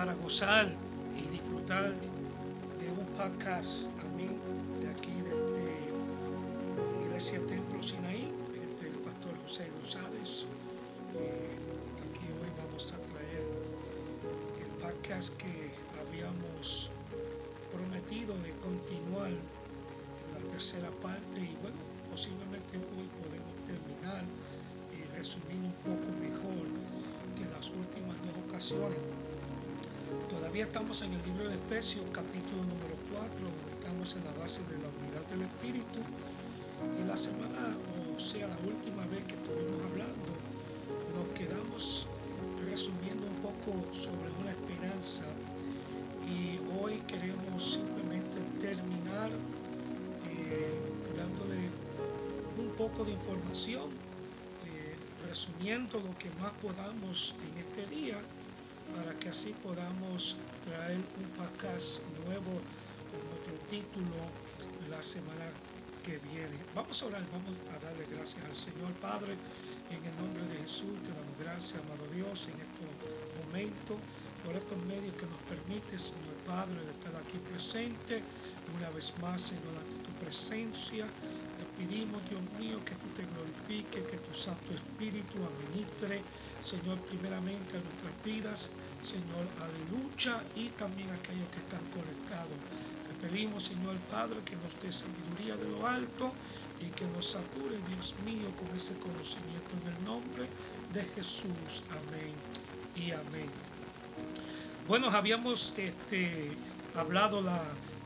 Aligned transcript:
para 0.00 0.14
gozar 0.14 0.66
y 1.14 1.28
disfrutar 1.28 1.92
de 1.92 2.88
un 2.88 3.04
podcast 3.18 3.92
amén 4.00 4.32
de 4.80 4.88
aquí 4.88 5.12
de 5.12 7.04
Iglesia 7.04 7.38
Templo 7.46 7.82
Sinaí, 7.82 8.32
este, 8.56 8.88
el 8.88 8.96
pastor 9.04 9.36
José 9.44 9.68
González. 9.76 10.46
Eh, 11.20 11.52
aquí 12.00 12.24
hoy 12.32 12.48
vamos 12.56 12.88
a 12.94 12.98
traer 13.12 13.44
el 14.64 14.72
podcast 14.80 15.36
que 15.36 15.68
habíamos 16.00 16.88
prometido 17.68 18.32
de 18.40 18.52
continuar 18.64 19.28
la 19.36 20.40
tercera 20.48 20.88
parte 21.04 21.44
y 21.44 21.60
bueno, 21.60 21.76
posiblemente 22.10 22.72
hoy 22.96 23.04
podemos 23.20 23.52
terminar 23.68 24.24
y 24.96 25.04
resumir 25.14 25.60
un 25.60 25.76
poco 25.84 26.08
mejor 26.16 26.64
que 27.36 27.44
las 27.52 27.68
últimas 27.68 28.16
dos 28.24 28.48
ocasiones. 28.48 29.19
Todavía 30.10 30.64
estamos 30.64 31.02
en 31.02 31.12
el 31.12 31.22
libro 31.22 31.48
de 31.48 31.54
Efesios, 31.54 32.04
capítulo 32.10 32.62
número 32.66 32.98
4, 33.14 33.30
donde 33.30 33.70
estamos 33.78 34.16
en 34.16 34.24
la 34.24 34.32
base 34.42 34.60
de 34.66 34.74
la 34.82 34.90
unidad 34.90 35.22
del 35.30 35.42
Espíritu. 35.42 36.02
Y 36.98 37.06
la 37.06 37.16
semana, 37.16 37.76
o 38.16 38.18
sea, 38.18 38.48
la 38.48 38.58
última 38.66 39.06
vez 39.06 39.22
que 39.22 39.34
estuvimos 39.38 39.78
hablando, 39.86 40.34
nos 41.14 41.38
quedamos 41.38 42.08
resumiendo 42.68 43.22
un 43.24 43.38
poco 43.38 43.94
sobre 43.94 44.34
una 44.40 44.50
esperanza. 44.50 45.22
Y 46.26 46.58
hoy 46.82 46.98
queremos 47.06 47.78
simplemente 47.78 48.38
terminar 48.60 49.30
eh, 49.30 50.74
dándole 51.14 51.70
un 52.58 52.74
poco 52.76 53.04
de 53.04 53.12
información, 53.12 53.90
eh, 54.66 54.96
resumiendo 55.28 56.00
lo 56.00 56.18
que 56.18 56.30
más 56.42 56.52
podamos 56.60 57.36
en 57.46 57.58
este 57.58 57.86
día 57.94 58.18
para 58.96 59.18
que 59.18 59.28
así 59.28 59.54
podamos 59.62 60.36
traer 60.64 60.96
un 60.96 61.28
podcast 61.36 62.02
nuevo 62.24 62.60
con 63.10 63.22
otro 63.38 63.54
título 63.68 64.16
la 64.88 65.02
semana 65.02 65.46
que 66.02 66.18
viene. 66.18 66.56
Vamos 66.74 67.02
a 67.02 67.06
orar, 67.06 67.22
vamos 67.30 67.54
a 67.70 67.84
darle 67.84 68.06
gracias 68.10 68.44
al 68.44 68.54
Señor 68.54 68.92
Padre 69.00 69.34
en 69.90 70.00
el 70.04 70.14
nombre 70.16 70.42
de 70.48 70.62
Jesús. 70.62 70.96
Te 71.04 71.10
damos 71.10 71.36
gracias, 71.38 71.80
amado 71.80 72.06
Dios, 72.14 72.48
en 72.48 72.58
estos 72.60 72.88
momentos, 73.44 73.96
por 74.44 74.56
estos 74.56 74.78
medios 74.84 75.14
que 75.14 75.26
nos 75.26 75.42
permite, 75.44 75.98
Señor 75.98 76.36
Padre, 76.46 76.80
de 76.84 76.90
estar 76.90 77.14
aquí 77.16 77.38
presente 77.38 78.22
una 78.76 78.88
vez 78.90 79.12
más, 79.20 79.40
Señor, 79.40 79.74
ante 79.76 79.96
tu 80.04 80.12
presencia. 80.24 81.06
Pedimos, 81.80 82.20
Dios 82.28 82.42
mío, 82.60 82.84
que 82.84 82.92
tú 82.92 83.08
te 83.16 83.24
glorifiques, 83.24 84.04
que 84.04 84.18
tu 84.18 84.34
Santo 84.34 84.74
Espíritu 84.74 85.38
administre, 85.40 86.20
Señor, 86.62 86.98
primeramente 87.08 87.78
a 87.78 87.80
nuestras 87.80 88.12
vidas 88.22 88.70
Señor, 89.02 89.48
aleluya, 89.56 90.44
y 90.54 90.68
también 90.76 91.08
aquellos 91.08 91.48
que 91.48 91.60
están 91.60 91.80
conectados. 91.88 92.52
Te 93.08 93.26
pedimos, 93.26 93.64
Señor 93.64 93.96
Padre, 94.10 94.40
que 94.44 94.56
nos 94.56 94.76
dé 94.82 94.92
sabiduría 94.92 95.56
de 95.56 95.70
lo 95.70 95.86
alto 95.86 96.32
y 96.80 96.90
que 96.90 97.06
nos 97.06 97.26
sature, 97.26 97.78
Dios 97.88 98.14
mío, 98.26 98.52
con 98.58 98.76
ese 98.76 98.94
conocimiento 98.98 99.70
en 99.80 99.96
el 99.96 100.04
nombre 100.04 100.48
de 100.92 101.02
Jesús. 101.14 101.82
Amén 101.88 102.34
y 102.94 103.12
amén. 103.12 103.48
Bueno, 104.86 105.08
habíamos 105.08 105.72
este, 105.78 106.52
hablado 106.94 107.40
la 107.40 107.62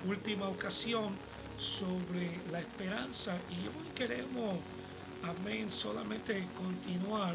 última 0.06 0.48
ocasión 0.48 1.16
sobre 1.56 2.30
la 2.50 2.60
esperanza 2.60 3.36
y 3.50 3.66
hoy 3.66 3.88
queremos, 3.94 4.58
amén, 5.22 5.70
solamente 5.70 6.46
continuar 6.56 7.34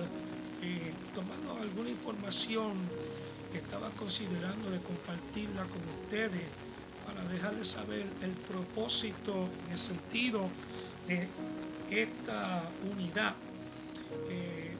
eh, 0.61 0.93
tomando 1.15 1.61
alguna 1.61 1.89
información 1.89 2.73
estaba 3.53 3.89
considerando 3.91 4.69
de 4.69 4.79
compartirla 4.79 5.63
con 5.63 5.81
ustedes 6.03 6.43
para 7.05 7.27
dejarles 7.27 7.67
saber 7.67 8.05
el 8.21 8.31
propósito 8.31 9.49
en 9.65 9.71
el 9.71 9.77
sentido 9.77 10.47
de 11.07 11.27
esta 11.89 12.63
unidad. 12.91 13.33
Eh, 14.29 14.75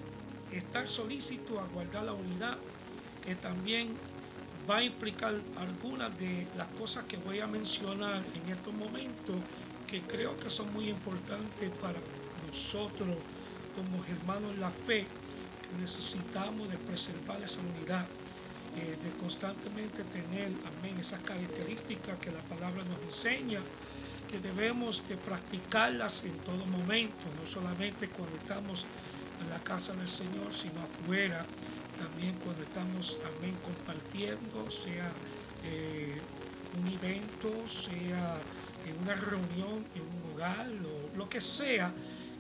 estar 0.52 0.88
solícito 0.88 1.60
a 1.60 1.68
guardar 1.68 2.04
la 2.04 2.14
unidad, 2.14 2.58
que 3.26 3.36
también 3.36 3.96
va 4.70 4.78
a 4.78 4.84
implicar 4.84 5.34
algunas 5.58 6.18
de 6.20 6.46
las 6.56 6.68
cosas 6.80 7.06
que 7.06 7.18
voy 7.18 7.40
a 7.40 7.48
mencionar 7.48 8.22
en 8.36 8.52
estos 8.52 8.74
momentos, 8.74 9.36
que 9.88 10.02
creo 10.02 10.38
que 10.38 10.50
son 10.50 10.72
muy 10.74 10.90
importantes 10.90 11.72
para 11.82 11.98
nosotros 12.48 13.10
como 13.76 14.04
hermanos 14.06 14.54
en 14.54 14.62
la 14.62 14.70
fe, 14.70 15.06
que 15.62 15.82
necesitamos 15.82 16.70
de 16.70 16.78
preservar 16.78 17.42
esa 17.42 17.62
unidad. 17.62 18.06
Eh, 18.78 18.96
de 19.04 19.10
constantemente 19.20 20.04
tener, 20.04 20.52
amén, 20.78 20.96
esas 21.00 21.22
características 21.24 22.20
que 22.20 22.30
la 22.30 22.40
palabra 22.42 22.84
nos 22.84 23.02
enseña, 23.02 23.60
que 24.30 24.40
debemos 24.40 25.02
de 25.10 25.18
practicarlas 25.18 26.24
en 26.24 26.38
todo 26.46 26.64
momento, 26.68 27.26
no 27.42 27.48
solamente 27.48 28.08
cuando 28.10 28.38
estamos 28.38 28.86
en 29.42 29.50
la 29.50 29.58
casa 29.58 29.94
del 29.94 30.08
Señor, 30.08 30.54
sino 30.54 30.82
afuera, 30.82 31.44
también 32.00 32.36
cuando 32.44 32.64
estamos, 32.64 33.18
amén, 33.38 33.56
compartiendo, 33.64 34.72
sea 34.72 35.12
eh, 35.66 36.18
un 36.80 36.88
evento, 36.88 37.68
sea 37.68 38.38
en 38.88 38.98
una 39.04 39.16
reunión, 39.16 39.86
en 39.94 40.02
un 40.02 40.34
hogar, 40.34 40.68
o 40.70 41.18
lo 41.18 41.30
que 41.30 41.42
sea 41.42 41.92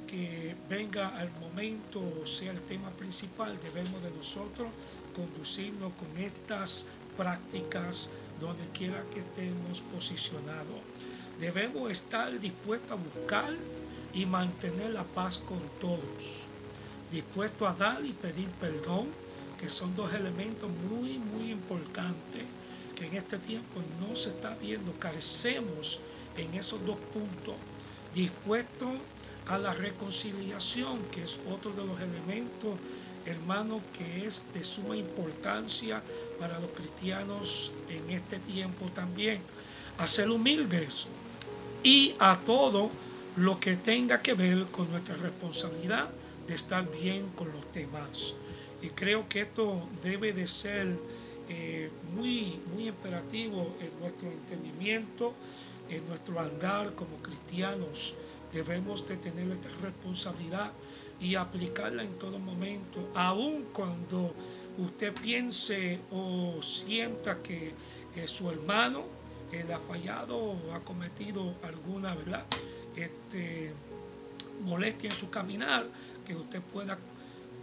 que 0.08 0.56
venga 0.68 1.09
al 1.09 1.30
momento, 1.40 2.02
sea 2.25 2.52
el 2.52 2.62
tema 2.62 2.90
principal, 2.90 3.59
debemos 3.62 4.02
de 4.02 4.09
nosotros 4.09 4.69
conducirnos 5.16 5.94
con 5.94 6.18
estas 6.18 6.86
prácticas 7.16 8.09
donde 8.40 8.64
quiera 8.74 9.03
que 9.14 9.19
estemos 9.19 9.81
posicionados. 9.94 10.80
Debemos 11.40 11.92
estar 11.92 12.40
dispuestos 12.40 12.92
a 12.92 12.96
buscar 12.96 13.53
y 14.14 14.25
mantener 14.25 14.92
la 14.92 15.03
paz 15.03 15.38
con 15.38 15.62
todos. 15.80 16.46
Dispuestos 17.12 17.69
a 17.69 17.74
dar 17.74 18.06
y 18.06 18.14
pedir 18.14 18.48
perdón, 18.59 19.08
que 19.59 19.70
son 19.70 19.96
dos 19.96 20.14
elementos 20.14 20.70
muy, 20.90 21.18
muy 21.18 21.52
importantes 21.52 22.44
que 22.96 23.08
en 23.08 23.16
este 23.16 23.38
tiempo 23.38 23.81
no 24.00 24.16
se 24.16 24.30
está 24.30 24.56
viendo. 24.56 24.92
Carecemos 24.94 26.00
en 26.38 26.53
esos 26.53 26.86
dos 26.86 26.97
puntos. 27.14 27.56
Dispuestos 28.14 28.94
a 29.48 29.58
la 29.58 29.74
reconciliación, 29.74 31.00
que 31.12 31.24
es 31.24 31.40
otro 31.50 31.72
de 31.72 31.86
los 31.86 32.00
elementos 32.00 32.78
hermano, 33.25 33.81
que 33.98 34.25
es 34.25 34.44
de 34.53 34.64
suma 34.64 34.96
importancia 34.96 36.02
para 36.40 36.59
los 36.59 36.72
cristianos 36.72 37.72
en 37.90 38.09
este 38.09 38.40
tiempo 38.40 38.88
también. 38.94 39.40
A 39.98 40.08
ser 40.08 40.30
humildes 40.30 41.08
y 41.84 42.16
a 42.19 42.38
todo 42.46 42.90
lo 43.36 43.59
que 43.59 43.75
tenga 43.75 44.22
que 44.22 44.34
ver 44.34 44.66
con 44.66 44.90
nuestra 44.92 45.16
responsabilidad 45.16 46.09
de 46.48 46.56
estar 46.56 46.90
bien 46.90 47.30
con 47.36 47.52
los 47.52 47.74
demás. 47.74 48.34
Y 48.82 48.90
creo 48.90 49.28
que 49.28 49.42
esto 49.42 49.88
debe 50.04 50.34
de 50.34 50.48
ser 50.48 50.98
eh, 51.50 51.90
muy, 52.16 52.60
muy 52.74 52.88
imperativo 52.88 53.76
en 53.80 54.00
nuestro 54.00 54.30
entendimiento, 54.32 55.34
en 55.90 56.08
nuestro 56.08 56.40
andar 56.40 56.94
como 56.94 57.18
cristianos. 57.18 58.16
Debemos 58.54 59.06
de 59.08 59.18
tener 59.18 59.52
esta 59.52 59.70
responsabilidad 59.81 60.72
y 61.20 61.36
aplicarla 61.36 62.04
en 62.04 62.18
todo 62.18 62.40
momento, 62.40 63.10
aun 63.14 63.66
cuando 63.74 64.34
usted 64.78 65.14
piense 65.14 66.00
o 66.12 66.62
sienta 66.62 67.42
que 67.44 67.74
eh, 68.16 68.28
su 68.28 68.50
hermano 68.50 69.20
ha 69.74 69.80
fallado 69.80 70.38
o 70.38 70.74
ha 70.74 70.80
cometido 70.82 71.56
alguna 71.64 72.14
¿verdad? 72.16 72.46
Este, 72.96 73.74
molestia 74.64 75.10
en 75.10 75.16
su 75.16 75.30
caminar, 75.30 75.88
que 76.25 76.36
usted 76.36 76.62
pueda 76.62 76.98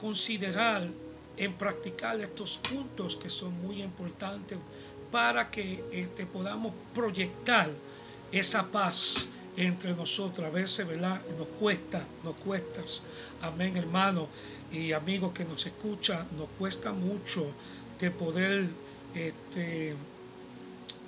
considerar 0.01 0.89
en 1.37 1.53
practicar 1.55 2.21
estos 2.21 2.57
puntos 2.59 3.17
que 3.17 3.29
son 3.29 3.61
muy 3.63 3.83
importantes 3.83 4.59
para 5.11 5.51
que 5.51 5.85
este, 5.93 6.27
podamos 6.27 6.73
proyectar 6.95 7.71
esa 8.33 8.65
paz 8.71 9.29
entre 9.57 9.95
nosotros. 9.95 10.47
A 10.47 10.51
veces, 10.51 10.87
¿verdad? 10.87 11.21
Nos 11.39 11.49
cuesta, 11.59 12.05
nos 12.25 12.35
cuesta. 12.37 12.83
Amén, 13.43 13.77
hermano 13.77 14.29
y 14.73 14.93
amigos 14.93 15.33
que 15.33 15.45
nos 15.45 15.65
escuchan, 15.67 16.27
nos 16.37 16.49
cuesta 16.59 16.93
mucho 16.93 17.47
de 17.99 18.11
poder, 18.11 18.67
este, 19.15 19.95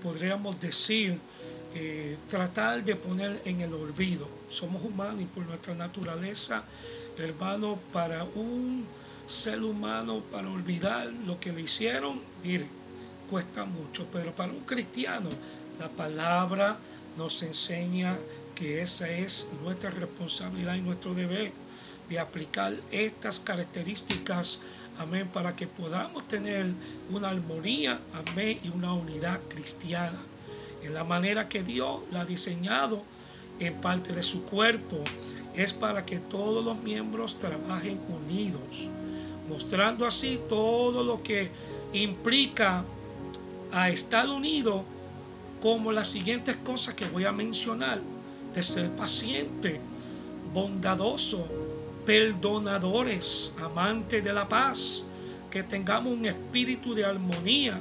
podríamos 0.02 0.60
decir, 0.60 1.18
eh, 1.74 2.16
tratar 2.30 2.82
de 2.84 2.96
poner 2.96 3.42
en 3.44 3.60
el 3.60 3.74
olvido. 3.74 4.28
Somos 4.48 4.82
humanos 4.82 5.20
y 5.20 5.24
por 5.24 5.44
nuestra 5.44 5.74
naturaleza, 5.74 6.64
hermano, 7.18 7.78
para 7.92 8.24
un 8.24 8.86
ser 9.28 9.62
humano, 9.62 10.22
para 10.32 10.50
olvidar 10.50 11.06
lo 11.26 11.38
que 11.38 11.52
le 11.52 11.62
hicieron, 11.62 12.20
mire, 12.42 12.66
cuesta 13.30 13.64
mucho. 13.64 14.06
Pero 14.12 14.32
para 14.32 14.52
un 14.52 14.60
cristiano, 14.60 15.28
la 15.78 15.88
palabra 15.88 16.78
nos 17.16 17.42
enseña 17.42 18.16
que 18.54 18.82
esa 18.82 19.08
es 19.08 19.50
nuestra 19.62 19.90
responsabilidad 19.90 20.74
y 20.74 20.80
nuestro 20.80 21.14
deber 21.14 21.52
de 22.08 22.18
aplicar 22.18 22.74
estas 22.90 23.38
características 23.38 24.60
amén, 24.98 25.28
para 25.32 25.54
que 25.54 25.66
podamos 25.66 26.26
tener 26.26 26.66
una 27.10 27.30
armonía, 27.30 28.00
amén, 28.12 28.58
y 28.62 28.68
una 28.68 28.92
unidad 28.92 29.40
cristiana, 29.48 30.18
en 30.82 30.94
la 30.94 31.04
manera 31.04 31.48
que 31.48 31.62
Dios 31.62 32.00
la 32.10 32.22
ha 32.22 32.24
diseñado 32.24 33.02
en 33.60 33.74
parte 33.80 34.12
de 34.12 34.22
su 34.22 34.42
cuerpo, 34.42 35.02
es 35.54 35.72
para 35.72 36.04
que 36.04 36.18
todos 36.18 36.64
los 36.64 36.76
miembros 36.78 37.38
trabajen 37.38 38.00
unidos, 38.08 38.88
mostrando 39.48 40.06
así 40.06 40.40
todo 40.48 41.02
lo 41.02 41.22
que 41.22 41.50
implica 41.92 42.84
a 43.72 43.88
estar 43.88 44.28
unido, 44.28 44.84
como 45.60 45.90
las 45.90 46.08
siguientes 46.08 46.56
cosas 46.56 46.94
que 46.94 47.06
voy 47.06 47.24
a 47.24 47.32
mencionar, 47.32 48.00
de 48.54 48.62
ser 48.62 48.90
paciente, 48.90 49.80
bondadoso, 50.52 51.46
perdonadores, 52.06 53.52
amantes 53.60 54.22
de 54.22 54.32
la 54.32 54.48
paz, 54.48 55.04
que 55.50 55.62
tengamos 55.62 56.12
un 56.12 56.26
espíritu 56.26 56.94
de 56.94 57.04
armonía, 57.04 57.80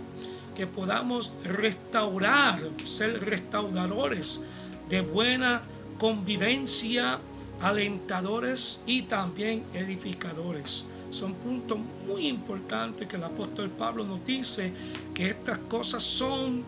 que 0.55 0.65
podamos 0.65 1.31
restaurar, 1.43 2.59
ser 2.83 3.23
restauradores 3.23 4.41
de 4.89 5.01
buena 5.01 5.61
convivencia, 5.99 7.19
alentadores 7.61 8.81
y 8.85 9.03
también 9.03 9.63
edificadores. 9.73 10.85
Son 11.09 11.33
puntos 11.36 11.80
muy 12.06 12.27
importantes 12.27 13.07
que 13.07 13.15
el 13.15 13.24
apóstol 13.24 13.69
Pablo 13.69 14.04
nos 14.04 14.25
dice 14.25 14.71
que 15.13 15.30
estas 15.30 15.57
cosas 15.59 16.04
son 16.04 16.63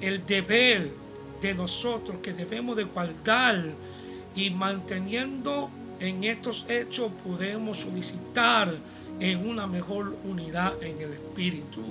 el 0.00 0.24
deber 0.24 0.90
de 1.40 1.54
nosotros 1.54 2.18
que 2.22 2.32
debemos 2.32 2.76
de 2.76 2.84
guardar 2.84 3.62
y 4.34 4.50
manteniendo 4.50 5.70
en 6.00 6.24
estos 6.24 6.66
hechos 6.68 7.12
podemos 7.24 7.78
solicitar 7.78 8.74
en 9.20 9.48
una 9.48 9.66
mejor 9.66 10.16
unidad 10.24 10.82
en 10.82 11.00
el 11.00 11.12
espíritu. 11.12 11.82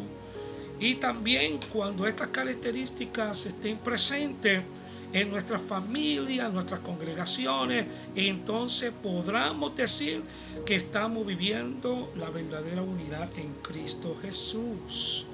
Y 0.80 0.96
también 0.96 1.60
cuando 1.72 2.08
estas 2.08 2.28
características 2.30 3.46
estén 3.46 3.78
presentes 3.78 4.64
en 5.14 5.30
nuestra 5.30 5.60
familia, 5.60 6.48
en 6.48 6.54
nuestras 6.54 6.80
congregaciones, 6.82 7.86
entonces 8.16 8.92
podremos 9.04 9.76
decir 9.76 10.22
que 10.66 10.76
estamos 10.76 11.26
viviendo 11.26 12.12
la 12.18 12.30
verdadera 12.30 12.82
unidad 12.82 13.30
en 13.38 13.54
Cristo 13.62 14.18
Jesús. 14.22 15.26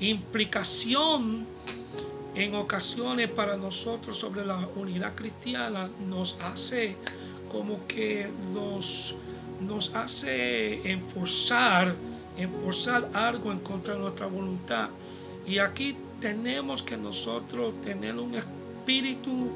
Implicación 0.00 1.46
en 2.34 2.54
ocasiones 2.54 3.28
para 3.28 3.56
nosotros 3.56 4.16
sobre 4.16 4.44
la 4.44 4.68
unidad 4.76 5.14
cristiana 5.16 5.90
nos 6.06 6.36
hace 6.40 6.96
como 7.50 7.86
que 7.88 8.28
nos, 8.54 9.16
nos 9.60 9.94
hace 9.94 10.88
enforzar, 10.88 11.96
enforzar 12.36 13.10
algo 13.12 13.50
en 13.50 13.58
contra 13.58 13.94
de 13.94 14.00
nuestra 14.00 14.26
voluntad. 14.26 14.90
Y 15.46 15.58
aquí 15.58 15.96
tenemos 16.20 16.82
que 16.82 16.96
nosotros 16.96 17.80
tener 17.80 18.14
un 18.16 18.34
espíritu 18.88 19.50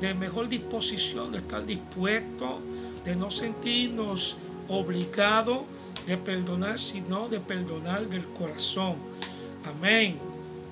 de 0.00 0.14
mejor 0.14 0.48
disposición, 0.48 1.32
de 1.32 1.38
estar 1.38 1.66
dispuesto, 1.66 2.60
de 3.04 3.16
no 3.16 3.28
sentirnos 3.28 4.36
obligados 4.68 5.62
de 6.06 6.16
perdonar, 6.16 6.78
sino 6.78 7.28
de 7.28 7.40
perdonar 7.40 8.08
del 8.08 8.24
corazón. 8.26 8.94
Amén. 9.64 10.16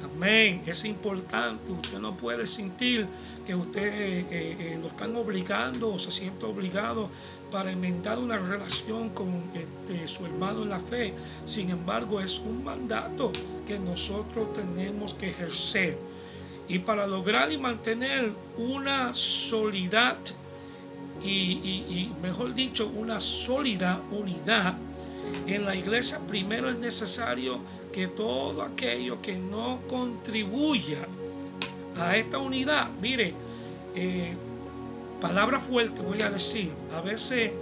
Amén. 0.04 0.62
Es 0.66 0.84
importante. 0.84 1.72
Usted 1.72 1.98
no 1.98 2.16
puede 2.16 2.46
sentir 2.46 3.08
que 3.44 3.56
usted 3.56 3.82
eh, 3.82 4.26
eh, 4.30 4.78
lo 4.80 4.86
están 4.86 5.16
obligando 5.16 5.92
o 5.92 5.98
se 5.98 6.12
siente 6.12 6.46
obligado 6.46 7.10
para 7.50 7.72
enmendar 7.72 8.20
una 8.20 8.38
relación 8.38 9.08
con 9.08 9.42
este, 9.52 10.06
su 10.06 10.24
hermano 10.24 10.62
en 10.62 10.68
la 10.68 10.78
fe. 10.78 11.12
Sin 11.44 11.70
embargo, 11.70 12.20
es 12.20 12.38
un 12.38 12.62
mandato 12.62 13.32
que 13.66 13.80
nosotros 13.80 14.52
tenemos 14.52 15.12
que 15.14 15.30
ejercer. 15.30 16.05
Y 16.68 16.80
para 16.80 17.06
lograr 17.06 17.52
y 17.52 17.58
mantener 17.58 18.32
una 18.58 19.12
solidad 19.12 20.16
y, 21.22 21.30
y 21.30 22.12
mejor 22.22 22.54
dicho, 22.54 22.88
una 22.88 23.20
sólida 23.20 24.00
unidad 24.10 24.74
en 25.46 25.64
la 25.64 25.74
iglesia, 25.74 26.20
primero 26.26 26.68
es 26.68 26.76
necesario 26.76 27.58
que 27.92 28.08
todo 28.08 28.62
aquello 28.62 29.22
que 29.22 29.36
no 29.36 29.80
contribuya 29.88 30.98
a 31.98 32.16
esta 32.16 32.38
unidad, 32.38 32.88
mire, 33.00 33.32
eh, 33.94 34.34
palabra 35.20 35.60
fuerte 35.60 36.02
voy 36.02 36.20
a 36.20 36.30
decir, 36.30 36.70
a 36.94 37.00
veces 37.00 37.52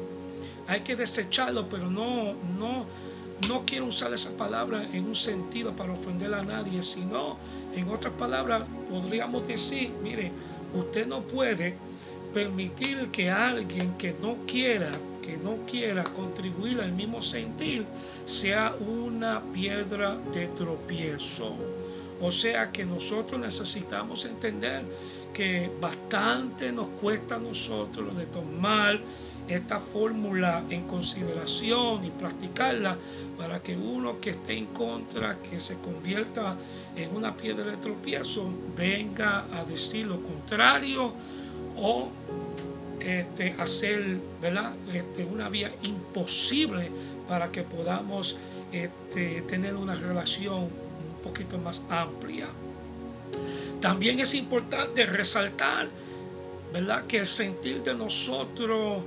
hay 0.66 0.80
que 0.80 0.96
desecharlo, 0.96 1.68
pero 1.68 1.90
no, 1.90 2.34
no, 2.58 2.84
no 3.48 3.62
quiero 3.64 3.86
usar 3.86 4.12
esa 4.12 4.36
palabra 4.36 4.88
en 4.92 5.06
un 5.06 5.14
sentido 5.14 5.76
para 5.76 5.92
ofender 5.92 6.34
a 6.34 6.42
nadie, 6.42 6.82
sino 6.82 7.36
en 7.76 7.88
otras 7.88 8.12
palabras 8.14 8.62
podríamos 8.90 9.46
decir, 9.46 9.90
mire, 10.02 10.30
usted 10.74 11.06
no 11.06 11.22
puede 11.22 11.74
permitir 12.32 13.08
que 13.10 13.30
alguien 13.30 13.94
que 13.96 14.14
no 14.20 14.38
quiera 14.46 14.90
que 15.24 15.38
no 15.38 15.64
quiera 15.66 16.04
contribuir 16.04 16.80
al 16.80 16.92
mismo 16.92 17.22
sentir 17.22 17.86
sea 18.26 18.74
una 18.78 19.42
piedra 19.54 20.18
de 20.34 20.48
tropiezo. 20.48 21.54
O 22.20 22.30
sea 22.30 22.70
que 22.70 22.84
nosotros 22.84 23.40
necesitamos 23.40 24.26
entender 24.26 24.82
que 25.32 25.70
bastante 25.80 26.70
nos 26.72 26.88
cuesta 27.00 27.36
a 27.36 27.38
nosotros 27.38 28.14
de 28.16 28.26
tomar 28.26 29.00
esta 29.48 29.78
fórmula 29.78 30.64
en 30.70 30.86
consideración 30.86 32.04
y 32.04 32.10
practicarla 32.10 32.96
para 33.36 33.62
que 33.62 33.76
uno 33.76 34.20
que 34.20 34.30
esté 34.30 34.56
en 34.56 34.66
contra, 34.66 35.38
que 35.38 35.60
se 35.60 35.76
convierta 35.76 36.56
en 36.96 37.14
una 37.14 37.36
piedra 37.36 37.64
de 37.64 37.76
tropiezo, 37.76 38.48
venga 38.76 39.44
a 39.52 39.64
decir 39.64 40.06
lo 40.06 40.22
contrario 40.22 41.12
o 41.76 42.08
este, 43.00 43.54
hacer 43.58 44.18
¿verdad? 44.40 44.72
Este, 44.92 45.24
una 45.24 45.48
vía 45.48 45.70
imposible 45.82 46.90
para 47.28 47.50
que 47.52 47.62
podamos 47.62 48.38
este, 48.72 49.42
tener 49.42 49.74
una 49.74 49.94
relación 49.94 50.62
un 50.62 51.22
poquito 51.22 51.58
más 51.58 51.84
amplia. 51.90 52.46
También 53.80 54.20
es 54.20 54.34
importante 54.34 55.04
resaltar 55.04 55.88
¿verdad? 56.72 57.06
que 57.06 57.18
el 57.18 57.26
sentir 57.26 57.82
de 57.82 57.94
nosotros 57.94 59.02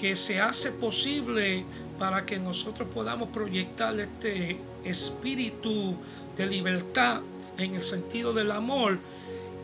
que 0.00 0.16
se 0.16 0.40
hace 0.40 0.72
posible 0.72 1.64
para 1.98 2.24
que 2.24 2.38
nosotros 2.38 2.88
podamos 2.92 3.28
proyectar 3.28 3.98
este 4.00 4.56
espíritu 4.84 5.94
de 6.36 6.46
libertad 6.46 7.20
en 7.58 7.74
el 7.74 7.82
sentido 7.82 8.32
del 8.32 8.50
amor 8.50 8.98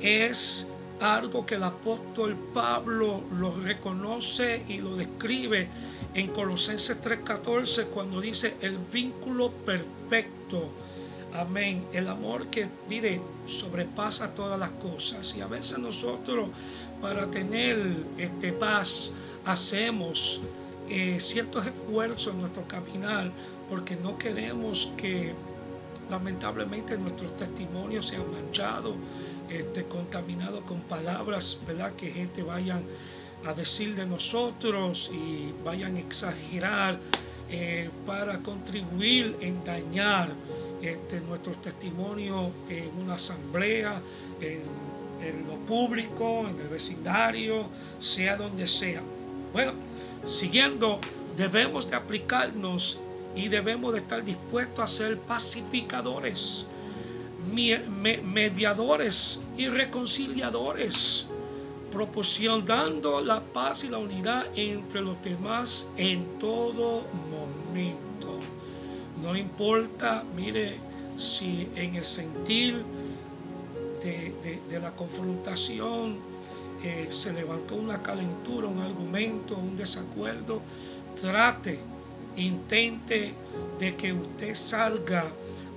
es 0.01 0.69
algo 1.01 1.47
que 1.47 1.55
el 1.55 1.63
apóstol 1.63 2.37
Pablo 2.53 3.23
lo 3.39 3.55
reconoce 3.55 4.63
y 4.69 4.79
lo 4.79 4.97
describe 4.97 5.69
en 6.15 6.29
Colosenses 6.29 7.01
3:14 7.01 7.87
cuando 7.87 8.21
dice 8.21 8.55
el 8.61 8.79
vínculo 8.79 9.51
perfecto. 9.51 10.71
Amén. 11.35 11.85
El 11.93 12.09
amor 12.09 12.47
que, 12.47 12.67
mire, 12.89 13.21
sobrepasa 13.45 14.35
todas 14.35 14.59
las 14.59 14.71
cosas. 14.71 15.35
Y 15.37 15.43
a 15.43 15.47
veces 15.47 15.79
nosotros 15.79 16.49
para 17.03 17.31
tener 17.31 17.79
este 18.17 18.53
paz 18.53 19.13
hacemos 19.47 20.41
eh, 20.89 21.19
ciertos 21.21 21.67
esfuerzos 21.67 22.35
en 22.35 22.41
nuestro 22.41 22.69
caminar 22.69 23.33
porque 23.71 23.97
no 23.97 24.19
queremos 24.19 24.93
que 24.97 25.33
lamentablemente 26.11 26.97
nuestros 26.99 27.37
testimonios 27.37 28.07
sean 28.07 28.31
manchados 28.31 28.95
este, 29.49 29.85
contaminado 29.85 30.63
con 30.63 30.81
palabras, 30.81 31.59
¿verdad? 31.67 31.95
Que 31.95 32.11
gente 32.11 32.43
vayan 32.43 32.83
a 33.45 33.53
decir 33.53 33.95
de 33.95 34.07
nosotros 34.07 35.11
y 35.13 35.53
vayan 35.65 35.97
a 35.97 36.01
exagerar 36.01 36.99
eh, 37.49 37.91
para 38.05 38.39
contribuir 38.41 39.37
en 39.41 39.65
dañar 39.65 40.31
este, 40.83 41.21
nuestro 41.21 41.53
testimonio 41.53 42.51
en 42.69 42.91
una 43.01 43.15
asamblea, 43.15 44.01
en, 44.41 44.87
lo 45.47 45.57
público, 45.67 46.47
en 46.49 46.61
el 46.61 46.69
vecindario, 46.69 47.67
sea 47.99 48.37
donde 48.37 48.67
sea. 48.67 49.03
Bueno, 49.57 49.73
siguiendo, 50.27 51.01
debemos 51.35 51.89
de 51.89 51.97
aplicarnos 51.97 53.01
y 53.35 53.49
debemos 53.49 53.95
de 53.95 54.01
estar 54.01 54.23
dispuestos 54.23 54.81
a 54.81 54.87
ser 54.87 55.17
pacificadores 55.17 56.67
mediadores 58.23 59.41
y 59.57 59.69
reconciliadores, 59.69 61.27
proporcionando 61.91 63.23
la 63.23 63.41
paz 63.41 63.85
y 63.85 63.89
la 63.89 63.97
unidad 63.97 64.45
entre 64.55 65.01
los 65.01 65.23
demás 65.23 65.89
en 65.97 66.39
todo 66.39 67.05
momento. 67.31 68.39
No 69.23 69.35
importa, 69.35 70.23
mire, 70.37 70.77
si 71.17 71.67
en 71.77 71.95
el 71.95 72.05
sentir 72.05 72.85
de, 74.03 74.79
la 74.79 74.91
confrontación 74.91 76.19
eh, 76.87 77.07
se 77.11 77.33
levantó 77.33 77.75
una 77.75 78.03
calentura, 78.03 78.69
un 78.69 78.81
argumento, 78.81 79.57
un 79.57 79.77
desacuerdo, 79.77 80.63
trate 81.21 81.79
intente 82.37 83.35
de 83.79 83.97
que 83.97 84.13
usted 84.13 84.55
salga 84.55 85.25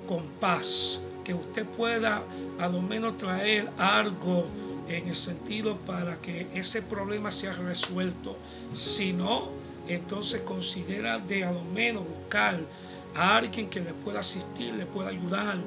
con 0.08 0.24
paz, 0.40 1.02
que 1.24 1.34
usted 1.34 1.66
pueda 1.66 2.22
a 2.60 2.68
lo 2.68 2.82
menos 2.82 3.18
traer 3.18 3.70
algo 3.78 4.46
en 4.88 5.08
el 5.08 5.16
sentido 5.16 5.78
para 5.78 6.18
que 6.18 6.48
ese 6.54 6.82
problema 6.82 7.32
sea 7.32 7.54
resuelto. 7.54 8.38
Si 8.74 9.14
no, 9.14 9.50
entonces 9.88 10.42
considera 10.42 11.20
de 11.20 11.46
a 11.46 11.52
lo 11.52 11.64
menos 11.64 12.04
buscar 12.08 12.60
a 13.16 13.38
alguien 13.38 13.70
que 13.70 13.80
le 13.80 13.94
pueda 13.94 14.20
asistir, 14.20 14.74
le 14.74 14.86
pueda 14.86 15.10
ayudar 15.10 15.58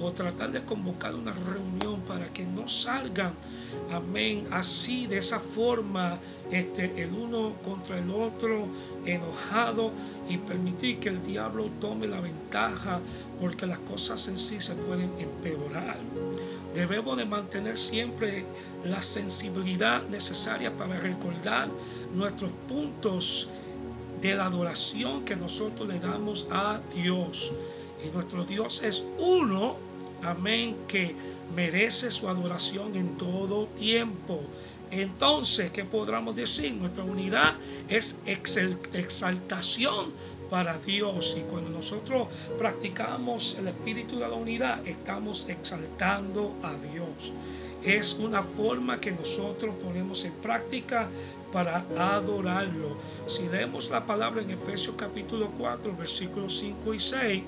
o 0.00 0.12
tratar 0.12 0.50
de 0.50 0.64
convocar 0.64 1.14
una 1.14 1.32
reunión 1.32 2.00
para 2.02 2.32
que 2.32 2.44
no 2.44 2.68
salgan, 2.68 3.34
amén, 3.92 4.46
así 4.50 5.06
de 5.06 5.18
esa 5.18 5.38
forma, 5.38 6.18
este, 6.50 7.02
el 7.02 7.12
uno 7.12 7.54
contra 7.64 7.98
el 7.98 8.10
otro, 8.10 8.66
enojado 9.04 9.92
y 10.28 10.38
permitir 10.38 10.98
que 10.98 11.10
el 11.10 11.22
diablo 11.22 11.70
tome 11.80 12.06
la 12.06 12.20
ventaja 12.20 13.00
porque 13.40 13.66
las 13.66 13.78
cosas 13.78 14.26
en 14.28 14.38
sí 14.38 14.60
se 14.60 14.74
pueden 14.74 15.10
empeorar. 15.18 15.98
Debemos 16.74 17.16
de 17.16 17.24
mantener 17.24 17.76
siempre 17.76 18.44
la 18.84 19.02
sensibilidad 19.02 20.02
necesaria 20.08 20.76
para 20.76 20.98
recordar 20.98 21.68
nuestros 22.14 22.50
puntos 22.68 23.48
de 24.20 24.34
la 24.34 24.46
adoración 24.46 25.24
que 25.24 25.34
nosotros 25.34 25.88
le 25.88 25.98
damos 25.98 26.46
a 26.50 26.80
Dios. 26.94 27.52
Y 28.04 28.14
nuestro 28.14 28.44
Dios 28.44 28.82
es 28.82 29.04
uno, 29.18 29.76
amén, 30.22 30.76
que 30.86 31.14
merece 31.54 32.10
su 32.10 32.28
adoración 32.28 32.96
en 32.96 33.16
todo 33.16 33.66
tiempo. 33.66 34.40
Entonces, 34.90 35.70
¿qué 35.70 35.84
podríamos 35.84 36.34
decir? 36.34 36.74
Nuestra 36.74 37.04
unidad 37.04 37.54
es 37.88 38.18
exaltación 38.26 40.12
para 40.50 40.78
Dios. 40.78 41.36
Y 41.38 41.42
cuando 41.42 41.70
nosotros 41.70 42.28
practicamos 42.58 43.56
el 43.58 43.68
espíritu 43.68 44.16
de 44.18 44.28
la 44.28 44.34
unidad, 44.34 44.86
estamos 44.86 45.46
exaltando 45.48 46.54
a 46.62 46.74
Dios. 46.74 47.32
Es 47.84 48.14
una 48.14 48.42
forma 48.42 49.00
que 49.00 49.12
nosotros 49.12 49.74
ponemos 49.82 50.24
en 50.24 50.32
práctica 50.32 51.08
para 51.52 51.84
adorarlo. 51.96 52.96
Si 53.26 53.48
leemos 53.48 53.90
la 53.90 54.04
palabra 54.04 54.42
en 54.42 54.50
Efesios 54.50 54.96
capítulo 54.98 55.52
4, 55.56 55.96
versículos 55.96 56.56
5 56.58 56.94
y 56.94 56.98
6, 56.98 57.42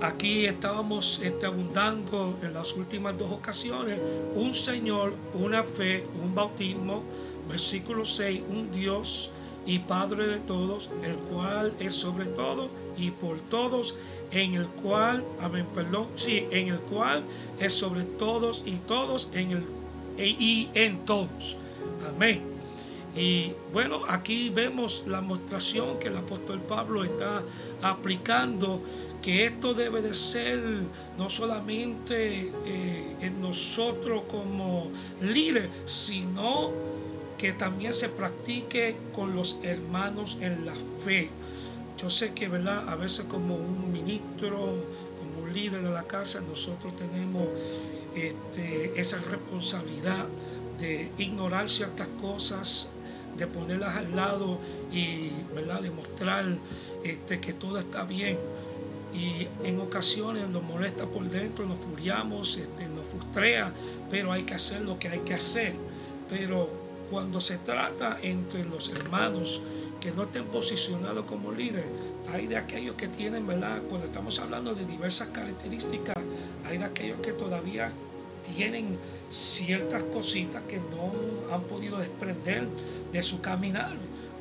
aquí 0.00 0.46
estábamos 0.46 1.20
este, 1.22 1.46
abundando 1.46 2.38
en 2.42 2.54
las 2.54 2.72
últimas 2.74 3.16
dos 3.18 3.32
ocasiones, 3.32 4.00
un 4.34 4.54
Señor, 4.54 5.14
una 5.34 5.62
fe, 5.62 6.06
un 6.22 6.34
bautismo, 6.34 7.02
versículo 7.48 8.04
6, 8.04 8.42
un 8.48 8.70
Dios 8.72 9.30
y 9.66 9.80
Padre 9.80 10.26
de 10.26 10.38
todos, 10.38 10.90
el 11.02 11.16
cual 11.16 11.72
es 11.78 11.94
sobre 11.94 12.26
todo 12.26 12.68
y 12.96 13.10
por 13.10 13.38
todos, 13.40 13.94
en 14.30 14.54
el 14.54 14.66
cual, 14.66 15.24
amén, 15.40 15.66
perdón, 15.74 16.06
sí, 16.14 16.46
en 16.50 16.68
el 16.68 16.78
cual 16.78 17.22
es 17.58 17.72
sobre 17.72 18.04
todos 18.04 18.62
y 18.66 18.76
todos, 18.76 19.30
en 19.32 19.52
el 19.52 19.64
y 20.18 20.68
en 20.74 20.98
todos. 21.06 21.56
Amén. 22.08 22.42
Y 23.16 23.52
bueno, 23.72 24.02
aquí 24.08 24.50
vemos 24.50 25.04
la 25.06 25.20
mostración 25.20 25.98
que 25.98 26.08
el 26.08 26.16
apóstol 26.16 26.60
Pablo 26.60 27.02
está 27.02 27.42
aplicando, 27.82 28.80
que 29.22 29.44
esto 29.44 29.74
debe 29.74 30.02
de 30.02 30.14
ser 30.14 30.60
no 31.18 31.28
solamente 31.28 32.50
eh, 32.64 33.16
en 33.20 33.40
nosotros 33.40 34.22
como 34.30 34.90
líderes, 35.20 35.70
sino 35.84 36.70
que 37.36 37.52
también 37.52 37.94
se 37.94 38.08
practique 38.08 38.96
con 39.14 39.34
los 39.34 39.58
hermanos 39.62 40.38
en 40.40 40.66
la 40.66 40.74
fe. 41.04 41.30
Yo 42.00 42.08
sé 42.08 42.32
que, 42.32 42.48
¿verdad? 42.48 42.88
A 42.88 42.96
veces 42.96 43.26
como 43.26 43.56
un 43.56 43.92
ministro, 43.92 44.56
como 45.18 45.44
un 45.44 45.52
líder 45.52 45.82
de 45.82 45.90
la 45.90 46.04
casa, 46.04 46.40
nosotros 46.40 46.94
tenemos 46.96 47.46
este, 48.14 48.98
esa 48.98 49.18
responsabilidad 49.18 50.26
de 50.78 51.10
ignorar 51.18 51.68
ciertas 51.68 52.08
cosas 52.20 52.90
de 53.36 53.46
ponerlas 53.46 53.96
al 53.96 54.14
lado 54.14 54.58
y 54.92 55.30
¿verdad? 55.54 55.80
demostrar 55.80 56.44
este, 57.04 57.40
que 57.40 57.52
todo 57.52 57.78
está 57.78 58.04
bien. 58.04 58.38
Y 59.12 59.48
en 59.66 59.80
ocasiones 59.80 60.48
nos 60.48 60.62
molesta 60.62 61.06
por 61.06 61.24
dentro, 61.24 61.66
nos 61.66 61.78
furiamos, 61.78 62.56
este, 62.56 62.86
nos 62.88 63.04
frustrea, 63.06 63.72
pero 64.10 64.32
hay 64.32 64.44
que 64.44 64.54
hacer 64.54 64.82
lo 64.82 64.98
que 64.98 65.08
hay 65.08 65.20
que 65.20 65.34
hacer. 65.34 65.74
Pero 66.28 66.70
cuando 67.10 67.40
se 67.40 67.58
trata 67.58 68.18
entre 68.22 68.64
los 68.64 68.88
hermanos 68.88 69.60
que 70.00 70.12
no 70.12 70.22
estén 70.22 70.44
posicionados 70.46 71.24
como 71.26 71.50
líderes, 71.52 71.86
hay 72.32 72.46
de 72.46 72.56
aquellos 72.56 72.94
que 72.94 73.08
tienen, 73.08 73.46
¿verdad? 73.46 73.82
Cuando 73.88 74.06
estamos 74.06 74.38
hablando 74.38 74.74
de 74.74 74.86
diversas 74.86 75.28
características, 75.28 76.16
hay 76.64 76.78
de 76.78 76.84
aquellos 76.84 77.18
que 77.18 77.32
todavía 77.32 77.88
tienen 78.56 78.96
ciertas 79.28 80.02
cositas 80.04 80.62
que 80.64 80.78
no 80.78 81.52
han 81.54 81.62
podido 81.62 81.98
desprender 81.98 82.68
de 83.12 83.22
su 83.22 83.40
caminar, 83.40 83.92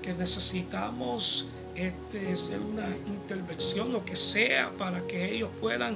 que 0.01 0.13
necesitamos 0.13 1.47
este, 1.79 2.31
hacer 2.31 2.59
una 2.59 2.87
intervención, 3.07 3.93
lo 3.93 4.03
que 4.03 4.15
sea, 4.15 4.69
para 4.77 5.07
que 5.07 5.33
ellos 5.33 5.49
puedan 5.61 5.95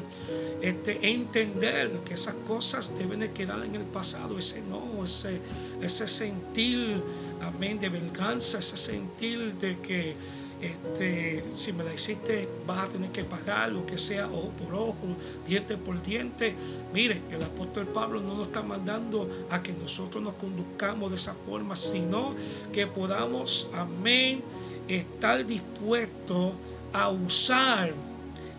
este, 0.61 0.97
entender 1.11 1.91
que 2.05 2.13
esas 2.13 2.35
cosas 2.47 2.97
deben 2.97 3.19
de 3.19 3.31
quedar 3.31 3.63
en 3.65 3.75
el 3.75 3.83
pasado, 3.83 4.37
ese 4.37 4.61
no, 4.61 5.03
ese, 5.03 5.41
ese 5.81 6.07
sentir, 6.07 7.01
amén, 7.41 7.79
de 7.79 7.89
venganza, 7.89 8.59
ese 8.59 8.77
sentir 8.77 9.55
de 9.55 9.77
que 9.79 10.15
este, 10.63 11.43
si 11.55 11.73
me 11.73 11.83
la 11.83 11.93
hiciste 11.93 12.47
vas 12.65 12.85
a 12.85 12.87
tener 12.87 13.11
que 13.11 13.25
pagar 13.25 13.69
lo 13.69 13.85
que 13.85 13.97
sea 13.97 14.27
ojo 14.27 14.51
por 14.51 14.73
ojo, 14.73 15.17
diente 15.45 15.75
por 15.75 16.01
diente. 16.01 16.55
Mire, 16.93 17.21
el 17.29 17.43
apóstol 17.43 17.87
Pablo 17.87 18.21
no 18.21 18.35
nos 18.35 18.47
está 18.47 18.61
mandando 18.61 19.29
a 19.49 19.61
que 19.61 19.73
nosotros 19.73 20.23
nos 20.23 20.35
conduzcamos 20.35 21.09
de 21.09 21.17
esa 21.17 21.33
forma, 21.33 21.75
sino 21.75 22.33
que 22.71 22.87
podamos, 22.87 23.69
amén, 23.73 24.41
estar 24.87 25.45
dispuestos 25.45 26.53
a 26.91 27.09
usar, 27.09 27.93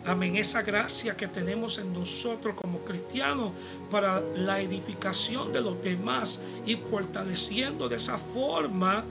amén, 0.04 0.36
esa 0.36 0.62
gracia 0.62 1.16
que 1.16 1.28
tenemos 1.28 1.78
en 1.78 1.92
nosotros 1.92 2.54
como 2.60 2.80
cristianos 2.80 3.52
para 3.90 4.20
la 4.36 4.60
edificación 4.60 5.52
de 5.52 5.60
los 5.60 5.82
demás 5.82 6.40
y 6.66 6.76
fortaleciendo 6.76 7.88
de 7.88 7.96
esa 7.96 8.18
forma 8.18 9.04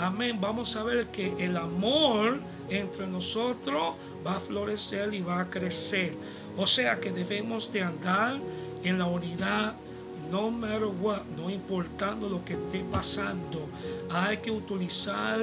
amén, 0.00 0.38
vamos 0.40 0.76
a 0.76 0.82
ver 0.82 1.06
que 1.08 1.34
el 1.38 1.56
amor 1.56 2.40
entre 2.68 3.06
nosotros 3.06 3.94
va 4.26 4.36
a 4.36 4.40
florecer 4.40 5.12
y 5.12 5.20
va 5.20 5.40
a 5.40 5.50
crecer. 5.50 6.14
O 6.56 6.66
sea 6.66 7.00
que 7.00 7.12
debemos 7.12 7.70
de 7.72 7.82
andar 7.82 8.36
en 8.82 8.98
la 8.98 9.06
unidad, 9.06 9.74
no 10.30 10.50
matter 10.50 10.86
what, 11.00 11.22
no 11.36 11.50
importando 11.50 12.28
lo 12.28 12.44
que 12.44 12.54
esté 12.54 12.82
pasando. 12.90 13.68
Hay 14.10 14.38
que 14.38 14.50
utilizar, 14.50 15.40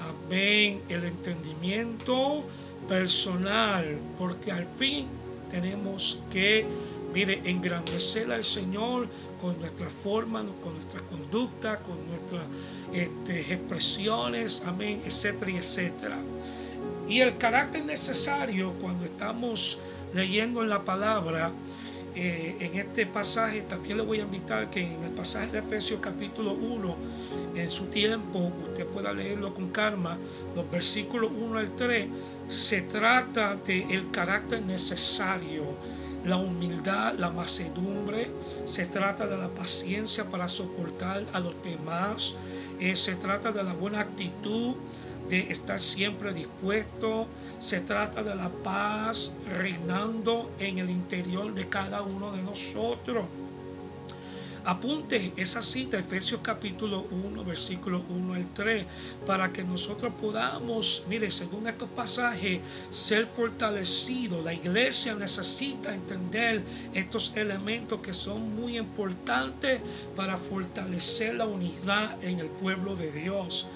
amén, 0.00 0.82
el 0.88 1.04
entendimiento 1.04 2.44
personal, 2.88 3.98
porque 4.18 4.52
al 4.52 4.66
fin 4.78 5.06
tenemos 5.50 6.20
que, 6.30 6.66
mire, 7.12 7.40
engrandecer 7.44 8.30
al 8.32 8.44
Señor 8.44 9.08
con 9.40 9.58
nuestra 9.60 9.88
forma, 9.88 10.44
con 10.62 10.74
nuestra 10.74 11.00
conducta, 11.02 11.78
con 11.80 11.96
nuestras 12.08 12.44
este, 12.92 13.40
expresiones, 13.40 14.62
amén, 14.66 15.02
etcétera, 15.04 15.52
etcétera. 15.52 16.18
Y 17.08 17.20
el 17.20 17.38
carácter 17.38 17.84
necesario 17.84 18.72
cuando 18.80 19.04
estamos 19.04 19.78
leyendo 20.14 20.62
en 20.62 20.68
la 20.68 20.84
palabra, 20.84 21.52
eh, 22.20 22.56
en 22.58 22.74
este 22.74 23.06
pasaje, 23.06 23.60
también 23.60 23.96
le 23.96 24.02
voy 24.02 24.18
a 24.18 24.22
invitar 24.22 24.68
que 24.70 24.80
en 24.80 25.04
el 25.04 25.10
pasaje 25.10 25.52
de 25.52 25.60
Efesios 25.60 26.00
capítulo 26.00 26.52
1, 26.52 26.96
en 27.54 27.70
su 27.70 27.84
tiempo, 27.84 28.50
usted 28.66 28.86
pueda 28.86 29.12
leerlo 29.12 29.54
con 29.54 29.68
calma, 29.68 30.18
los 30.56 30.68
versículos 30.68 31.30
1 31.32 31.58
al 31.60 31.76
3, 31.76 32.08
se 32.48 32.82
trata 32.82 33.54
del 33.54 33.88
el 33.92 34.10
carácter 34.10 34.62
necesario 34.62 35.62
la 36.24 36.36
humildad, 36.36 37.14
la 37.14 37.30
macedumbre, 37.30 38.32
se 38.64 38.86
trata 38.86 39.28
de 39.28 39.36
la 39.36 39.48
paciencia 39.48 40.24
para 40.24 40.48
soportar 40.48 41.24
a 41.32 41.38
los 41.38 41.54
demás, 41.62 42.34
eh, 42.80 42.96
se 42.96 43.14
trata 43.14 43.52
de 43.52 43.62
la 43.62 43.74
buena 43.74 44.00
actitud, 44.00 44.74
de 45.28 45.50
estar 45.50 45.82
siempre 45.82 46.32
dispuesto, 46.32 47.26
se 47.58 47.80
trata 47.80 48.22
de 48.22 48.34
la 48.34 48.48
paz 48.48 49.36
reinando 49.56 50.50
en 50.58 50.78
el 50.78 50.90
interior 50.90 51.54
de 51.54 51.68
cada 51.68 52.02
uno 52.02 52.32
de 52.32 52.42
nosotros. 52.42 53.24
Apunte 54.68 55.32
esa 55.36 55.62
cita, 55.62 55.98
Efesios 55.98 56.40
capítulo 56.42 57.06
1, 57.10 57.42
versículo 57.42 58.02
1 58.10 58.34
al 58.34 58.52
3, 58.52 58.84
para 59.26 59.50
que 59.50 59.64
nosotros 59.64 60.12
podamos, 60.20 61.04
mire, 61.08 61.30
según 61.30 61.68
estos 61.68 61.88
pasajes, 61.88 62.60
ser 62.90 63.24
fortalecidos. 63.24 64.44
La 64.44 64.52
iglesia 64.52 65.14
necesita 65.14 65.94
entender 65.94 66.62
estos 66.92 67.32
elementos 67.34 68.00
que 68.00 68.12
son 68.12 68.54
muy 68.56 68.76
importantes 68.76 69.80
para 70.14 70.36
fortalecer 70.36 71.36
la 71.36 71.46
unidad 71.46 72.22
en 72.22 72.40
el 72.40 72.48
pueblo 72.48 72.94
de 72.94 73.10
Dios. 73.10 73.66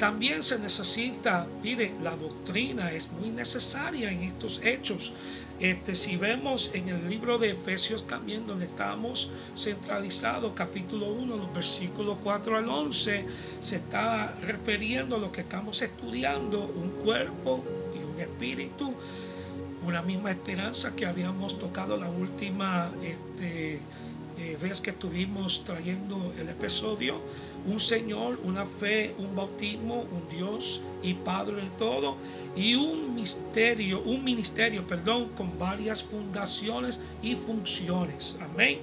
También 0.00 0.42
se 0.42 0.58
necesita, 0.58 1.46
mire, 1.62 1.92
la 2.02 2.16
doctrina 2.16 2.90
es 2.90 3.12
muy 3.12 3.28
necesaria 3.28 4.10
en 4.10 4.22
estos 4.22 4.58
hechos. 4.64 5.12
Este, 5.58 5.94
si 5.94 6.16
vemos 6.16 6.70
en 6.72 6.88
el 6.88 7.06
libro 7.06 7.36
de 7.36 7.50
Efesios 7.50 8.06
también, 8.06 8.46
donde 8.46 8.64
estamos 8.64 9.30
centralizados, 9.54 10.52
capítulo 10.54 11.08
1, 11.08 11.36
los 11.36 11.52
versículos 11.52 12.16
4 12.24 12.56
al 12.56 12.70
11, 12.70 13.26
se 13.60 13.76
está 13.76 14.34
refiriendo 14.40 15.16
a 15.16 15.18
lo 15.18 15.30
que 15.30 15.42
estamos 15.42 15.82
estudiando, 15.82 16.60
un 16.60 16.92
cuerpo 17.04 17.62
y 17.94 18.02
un 18.02 18.18
espíritu, 18.18 18.94
una 19.86 20.00
misma 20.00 20.30
esperanza 20.30 20.96
que 20.96 21.04
habíamos 21.04 21.58
tocado 21.58 21.98
la 21.98 22.08
última 22.08 22.90
este, 23.02 23.80
eh, 24.38 24.56
vez 24.62 24.80
que 24.80 24.88
estuvimos 24.88 25.62
trayendo 25.66 26.32
el 26.38 26.48
episodio 26.48 27.20
un 27.66 27.80
Señor, 27.80 28.38
una 28.44 28.64
fe, 28.64 29.14
un 29.18 29.34
bautismo, 29.34 30.02
un 30.02 30.28
Dios 30.34 30.82
y 31.02 31.14
Padre 31.14 31.62
de 31.62 31.70
todo, 31.70 32.16
y 32.56 32.74
un 32.74 33.14
misterio, 33.14 34.02
un 34.02 34.24
ministerio, 34.24 34.86
perdón, 34.86 35.30
con 35.36 35.58
varias 35.58 36.02
fundaciones 36.02 37.00
y 37.22 37.34
funciones. 37.34 38.38
Amén. 38.40 38.78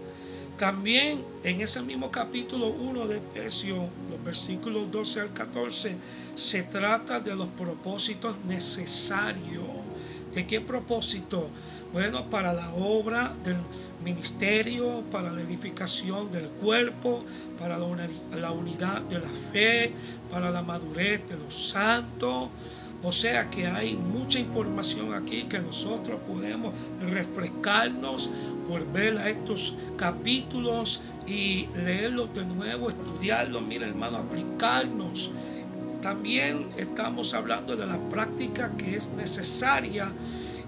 También 0.57 1.23
en 1.43 1.61
ese 1.61 1.81
mismo 1.83 2.09
capítulo 2.09 2.69
1 2.69 3.07
de 3.07 3.17
Efesios, 3.17 3.85
los 4.09 4.23
versículos 4.23 4.91
12 4.91 5.21
al 5.21 5.33
14, 5.33 5.95
se 6.33 6.63
trata 6.63 7.19
de 7.19 7.35
los 7.35 7.47
propósitos 7.49 8.35
necesarios. 8.45 9.63
¿De 10.33 10.47
qué 10.47 10.59
propósito? 10.59 11.49
Bueno, 11.93 12.29
para 12.29 12.53
la 12.53 12.69
obra 12.73 13.33
del 13.43 13.57
ministerio, 14.03 15.03
para 15.09 15.31
la 15.31 15.41
edificación 15.41 16.31
del 16.31 16.47
cuerpo, 16.47 17.23
para 17.57 17.77
la 17.77 18.51
unidad 18.51 19.01
de 19.03 19.19
la 19.19 19.29
fe, 19.51 19.93
para 20.29 20.51
la 20.51 20.61
madurez 20.61 21.27
de 21.29 21.37
los 21.37 21.69
santos. 21.69 22.49
O 23.03 23.11
sea 23.11 23.49
que 23.49 23.67
hay 23.67 23.95
mucha 23.95 24.39
información 24.39 25.13
aquí 25.13 25.43
que 25.43 25.59
nosotros 25.59 26.19
podemos 26.27 26.73
refrescarnos, 26.99 28.29
volver 28.67 29.17
a 29.17 29.29
estos 29.29 29.75
capítulos 29.95 31.03
y 31.25 31.67
leerlos 31.75 32.33
de 32.33 32.43
nuevo, 32.43 32.89
estudiarlos, 32.89 33.61
mira 33.61 33.87
hermano, 33.87 34.17
aplicarnos. 34.17 35.31
También 36.01 36.67
estamos 36.77 37.33
hablando 37.33 37.75
de 37.75 37.85
la 37.85 37.97
práctica 38.09 38.71
que 38.77 38.97
es 38.97 39.09
necesaria 39.09 40.11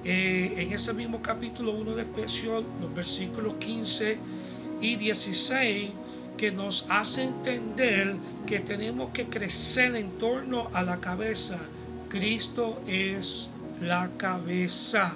eh, 0.06 0.54
en 0.58 0.72
ese 0.72 0.94
mismo 0.94 1.22
capítulo 1.22 1.72
1 1.74 1.96
de 1.96 2.04
Efesios, 2.04 2.64
los 2.80 2.94
versículos 2.94 3.56
15 3.60 4.18
y 4.80 4.96
16, 4.96 5.90
que 6.38 6.52
nos 6.52 6.86
hace 6.90 7.24
entender 7.24 8.16
que 8.48 8.60
tenemos 8.60 9.10
que 9.12 9.26
crecer 9.26 9.96
en 9.98 10.12
torno 10.12 10.70
a 10.74 10.84
la 10.84 11.02
cabeza. 11.02 11.58
Cristo 12.08 12.82
es 12.88 13.50
la 13.82 14.10
cabeza. 14.18 15.16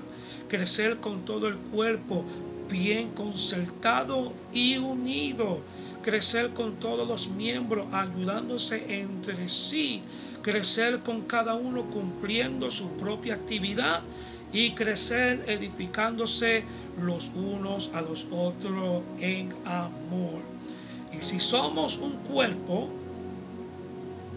Crecer 0.49 0.97
con 0.97 1.23
todo 1.23 1.47
el 1.47 1.55
cuerpo, 1.55 2.25
bien 2.69 3.11
concertado 3.11 4.33
y 4.51 4.77
unido. 4.77 5.61
Crecer 6.03 6.49
con 6.49 6.75
todos 6.75 7.07
los 7.07 7.29
miembros, 7.29 7.87
ayudándose 7.93 8.99
entre 8.99 9.47
sí. 9.47 10.01
Crecer 10.41 10.99
con 10.99 11.21
cada 11.21 11.55
uno 11.55 11.83
cumpliendo 11.83 12.69
su 12.69 12.89
propia 12.89 13.35
actividad 13.35 14.01
y 14.53 14.71
crecer 14.71 15.43
edificándose 15.47 16.63
los 17.01 17.31
unos 17.35 17.89
a 17.93 18.01
los 18.01 18.27
otros 18.31 19.01
en 19.19 19.51
amor. 19.65 20.41
Y 21.11 21.21
si 21.23 21.39
somos 21.39 21.97
un 21.97 22.13
cuerpo, 22.17 22.89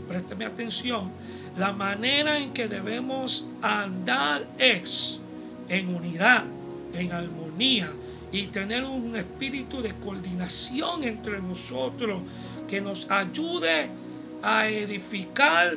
présteme 0.09 0.47
atención, 0.47 1.11
la 1.59 1.73
manera 1.73 2.39
en 2.39 2.53
que 2.53 2.67
debemos 2.67 3.47
andar 3.61 4.47
es 4.59 5.21
en 5.69 5.95
unidad, 5.95 6.45
en 6.95 7.13
armonía 7.13 7.93
y 8.33 8.47
tener 8.47 8.85
un 8.85 9.17
espíritu 9.17 9.83
de 9.83 9.95
coordinación 9.95 11.05
entre 11.05 11.41
nosotros 11.41 12.21
que 12.67 12.81
nos 12.81 13.11
ayude 13.11 13.89
a 14.43 14.69
edificar 14.69 15.77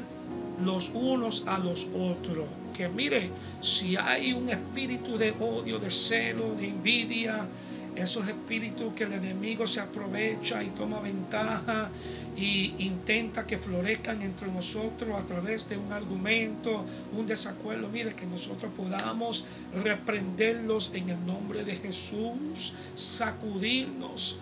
los 0.63 0.91
unos 0.93 1.43
a 1.45 1.58
los 1.58 1.88
otros 1.93 2.45
que 2.79 2.87
mire, 2.87 3.29
si 3.59 3.97
hay 3.97 4.31
un 4.31 4.47
espíritu 4.47 5.17
de 5.17 5.31
odio, 5.31 5.79
de 5.79 5.91
celo, 5.91 6.55
de 6.55 6.69
envidia, 6.69 7.45
esos 7.93 8.25
espíritus 8.25 8.93
que 8.93 9.03
el 9.03 9.11
enemigo 9.11 9.67
se 9.67 9.81
aprovecha 9.81 10.63
y 10.63 10.67
toma 10.67 11.01
ventaja 11.01 11.89
y 12.37 12.75
intenta 12.77 13.45
que 13.45 13.57
florezcan 13.57 14.21
entre 14.21 14.47
nosotros 14.47 15.09
a 15.21 15.25
través 15.25 15.67
de 15.67 15.75
un 15.75 15.91
argumento, 15.91 16.85
un 17.11 17.27
desacuerdo, 17.27 17.89
mire, 17.89 18.15
que 18.15 18.25
nosotros 18.25 18.71
podamos 18.77 19.43
reprenderlos 19.83 20.91
en 20.93 21.09
el 21.09 21.25
nombre 21.25 21.65
de 21.65 21.75
Jesús, 21.75 22.75
sacudirnos. 22.95 24.37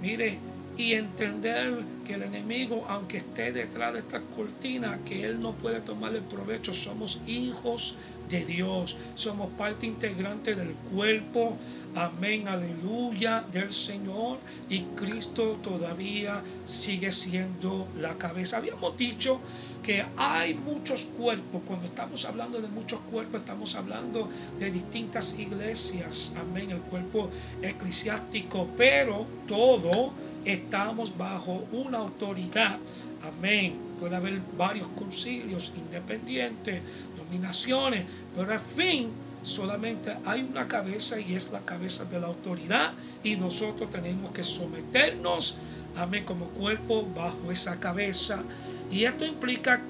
Mire, 0.00 0.38
y 0.80 0.94
entender 0.94 1.74
que 2.06 2.14
el 2.14 2.22
enemigo, 2.22 2.86
aunque 2.88 3.18
esté 3.18 3.52
detrás 3.52 3.92
de 3.92 3.98
esta 3.98 4.22
cortina, 4.34 4.98
que 5.04 5.26
él 5.26 5.38
no 5.38 5.52
puede 5.52 5.80
tomar 5.82 6.14
el 6.14 6.22
provecho, 6.22 6.72
somos 6.72 7.20
hijos 7.26 7.96
de 8.30 8.46
Dios, 8.46 8.96
somos 9.14 9.50
parte 9.58 9.86
integrante 9.86 10.54
del 10.54 10.72
cuerpo, 10.90 11.58
amén, 11.94 12.48
aleluya, 12.48 13.44
del 13.52 13.74
Señor, 13.74 14.38
y 14.70 14.80
Cristo 14.96 15.58
todavía 15.62 16.42
sigue 16.64 17.12
siendo 17.12 17.86
la 17.98 18.16
cabeza. 18.16 18.56
Habíamos 18.56 18.96
dicho 18.96 19.40
que 19.82 20.06
hay 20.16 20.54
muchos 20.54 21.04
cuerpos, 21.04 21.60
cuando 21.66 21.86
estamos 21.86 22.24
hablando 22.24 22.58
de 22.58 22.68
muchos 22.68 23.00
cuerpos, 23.10 23.40
estamos 23.40 23.74
hablando 23.74 24.30
de 24.58 24.70
distintas 24.70 25.38
iglesias, 25.38 26.34
amén, 26.40 26.70
el 26.70 26.80
cuerpo 26.80 27.28
eclesiástico, 27.60 28.66
pero 28.78 29.26
todo 29.46 30.12
estamos 30.44 31.16
bajo 31.16 31.64
una 31.72 31.98
autoridad. 31.98 32.78
Amén. 33.22 33.74
Puede 33.98 34.16
haber 34.16 34.40
varios 34.56 34.88
concilios 34.88 35.72
independientes, 35.76 36.80
dominaciones, 37.16 38.04
pero 38.34 38.52
al 38.52 38.60
fin 38.60 39.10
solamente 39.42 40.16
hay 40.24 40.42
una 40.42 40.68
cabeza 40.68 41.18
y 41.20 41.34
es 41.34 41.50
la 41.50 41.60
cabeza 41.60 42.04
de 42.04 42.20
la 42.20 42.26
autoridad 42.26 42.92
y 43.22 43.36
nosotros 43.36 43.90
tenemos 43.90 44.30
que 44.30 44.44
someternos, 44.44 45.58
amén, 45.96 46.24
como 46.24 46.46
cuerpo 46.46 47.06
bajo 47.14 47.50
esa 47.50 47.78
cabeza. 47.78 48.42
Y 48.90 49.04
esto 49.04 49.24
implica 49.24 49.80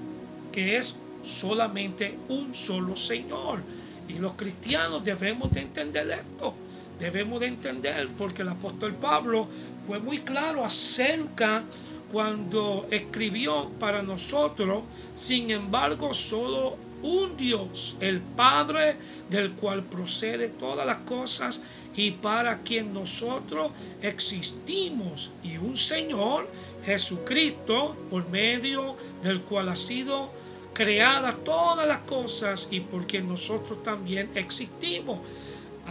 que 0.53 0.77
es 0.77 0.97
solamente 1.23 2.19
un 2.29 2.55
solo 2.55 2.97
Señor. 2.97 3.61
Y 4.09 4.15
los 4.15 4.33
cristianos 4.33 5.05
debemos 5.05 5.53
de 5.53 5.61
entender 5.61 6.11
esto. 6.11 6.55
Debemos 6.99 7.41
de 7.41 7.47
entender 7.47 8.09
porque 8.19 8.43
el 8.43 8.49
apóstol 8.49 8.95
Pablo 8.95 9.47
fue 9.91 9.99
muy 9.99 10.19
claro 10.19 10.65
acerca 10.65 11.65
cuando 12.13 12.87
escribió 12.93 13.71
para 13.81 14.05
nosotros, 14.05 14.85
sin 15.17 15.51
embargo, 15.51 16.15
solo 16.15 16.77
un 17.03 17.37
Dios, 17.37 17.97
el 17.99 18.21
Padre 18.21 18.95
del 19.29 19.51
cual 19.55 19.83
procede 19.83 20.47
todas 20.47 20.87
las 20.87 20.99
cosas 20.99 21.61
y 21.97 22.13
para 22.13 22.61
quien 22.61 22.95
nosotros 22.95 23.73
existimos, 24.01 25.33
y 25.43 25.57
un 25.57 25.77
Señor, 25.77 26.49
Jesucristo, 26.85 27.97
por 28.11 28.29
medio 28.29 28.95
del 29.25 29.41
cual 29.41 29.71
ha 29.71 29.77
sido 29.77 30.31
creada 30.73 31.35
todas 31.35 31.89
las 31.89 32.03
cosas 32.03 32.69
y 32.71 32.79
por 32.79 33.09
quien 33.09 33.27
nosotros 33.27 33.83
también 33.83 34.31
existimos. 34.37 35.19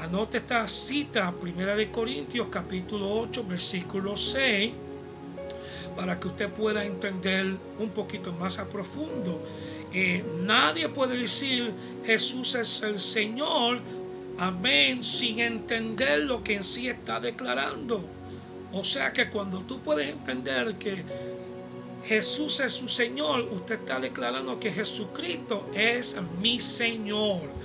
Anote 0.01 0.38
esta 0.38 0.65
cita, 0.65 1.29
Primera 1.31 1.75
de 1.75 1.91
Corintios, 1.91 2.47
capítulo 2.49 3.19
8, 3.19 3.43
versículo 3.43 4.15
6, 4.15 4.71
para 5.95 6.17
que 6.17 6.27
usted 6.29 6.49
pueda 6.49 6.85
entender 6.85 7.45
un 7.77 7.89
poquito 7.89 8.31
más 8.31 8.59
a 8.59 8.69
profundo. 8.69 9.41
Eh, 9.93 10.23
nadie 10.41 10.88
puede 10.88 11.17
decir 11.17 11.73
Jesús 12.05 12.55
es 12.55 12.81
el 12.81 12.97
Señor, 12.97 13.79
amén, 14.38 15.03
sin 15.03 15.39
entender 15.39 16.21
lo 16.21 16.43
que 16.43 16.55
en 16.55 16.63
sí 16.63 16.88
está 16.88 17.19
declarando. 17.19 18.01
O 18.71 18.85
sea 18.85 19.12
que 19.12 19.29
cuando 19.29 19.59
tú 19.62 19.81
puedes 19.81 20.07
entender 20.07 20.75
que 20.75 21.03
Jesús 22.05 22.62
es 22.62 22.71
su 22.71 22.88
Señor, 22.88 23.41
usted 23.51 23.81
está 23.81 23.99
declarando 23.99 24.59
que 24.62 24.71
Jesucristo 24.71 25.69
es 25.73 26.15
mi 26.41 26.62
Señor. 26.62 27.58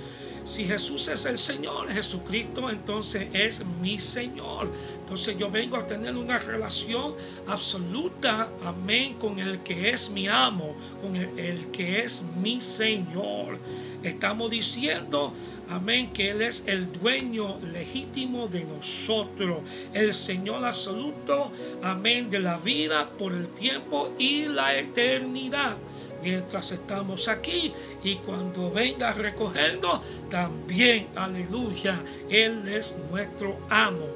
Si 0.45 0.63
Jesús 0.63 1.07
es 1.07 1.25
el 1.25 1.39
Señor, 1.39 1.89
Jesucristo 1.89 2.69
entonces 2.69 3.29
es 3.33 3.65
mi 3.81 3.97
Señor. 3.97 4.71
Entonces 4.99 5.35
yo 5.39 5.49
vengo 5.49 5.75
a 5.75 5.87
tener 5.87 6.15
una 6.15 6.37
relación 6.37 7.15
absoluta, 7.47 8.49
amén, 8.63 9.15
con 9.15 9.39
el 9.39 9.63
que 9.63 9.89
es 9.89 10.11
mi 10.11 10.27
amo, 10.27 10.75
con 11.01 11.15
el, 11.15 11.71
que 11.71 12.03
es 12.03 12.23
mi 12.39 12.61
Señor. 12.61 13.57
Estamos 14.03 14.51
diciendo, 14.51 15.33
amén, 15.67 16.13
que 16.13 16.29
Él 16.29 16.43
es 16.43 16.65
el 16.67 16.93
dueño 16.93 17.59
legítimo 17.73 18.47
de 18.47 18.65
nosotros, 18.65 19.61
el 19.95 20.13
Señor 20.13 20.63
absoluto, 20.63 21.51
amén, 21.81 22.29
de 22.29 22.37
la 22.37 22.59
vida 22.59 23.09
por 23.17 23.33
el 23.33 23.47
tiempo 23.47 24.13
y 24.19 24.45
la 24.45 24.77
eternidad. 24.77 25.75
Mientras 26.21 26.71
estamos 26.71 27.27
aquí 27.27 27.73
y 28.03 28.15
cuando 28.17 28.71
venga 28.71 29.09
a 29.09 29.13
recogernos, 29.13 30.01
también, 30.29 31.07
aleluya, 31.15 32.01
Él 32.29 32.67
es 32.67 32.97
nuestro 33.09 33.57
amo. 33.69 34.07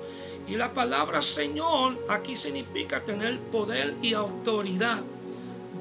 Y 0.47 0.55
la 0.55 0.73
palabra 0.73 1.21
Señor 1.21 2.05
aquí 2.09 2.35
significa 2.35 3.01
tener 3.01 3.39
poder 3.39 3.93
y 4.01 4.13
autoridad. 4.13 5.01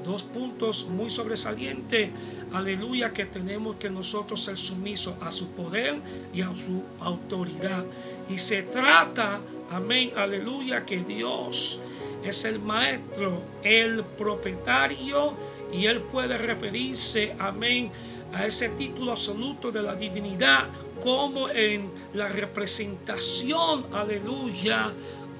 Dos 0.05 0.23
puntos 0.23 0.85
muy 0.87 1.09
sobresalientes, 1.09 2.11
aleluya, 2.53 3.11
que 3.11 3.25
tenemos 3.25 3.77
que 3.77 3.89
nosotros 3.89 4.43
ser 4.43 4.57
sumisos 4.57 5.15
a 5.21 5.31
su 5.31 5.47
poder 5.47 5.95
y 6.33 6.41
a 6.41 6.55
su 6.55 6.83
autoridad. 6.99 7.83
Y 8.29 8.37
se 8.37 8.61
trata, 8.61 9.39
amén, 9.71 10.11
aleluya, 10.15 10.85
que 10.85 11.03
Dios 11.03 11.79
es 12.23 12.45
el 12.45 12.59
maestro, 12.59 13.41
el 13.63 14.03
propietario 14.03 15.33
y 15.71 15.85
él 15.85 16.01
puede 16.01 16.37
referirse, 16.37 17.35
amén, 17.39 17.91
a 18.33 18.45
ese 18.45 18.69
título 18.69 19.11
absoluto 19.11 19.71
de 19.71 19.81
la 19.81 19.95
divinidad 19.95 20.65
como 21.03 21.49
en 21.49 21.89
la 22.13 22.27
representación, 22.27 23.85
aleluya, 23.93 24.91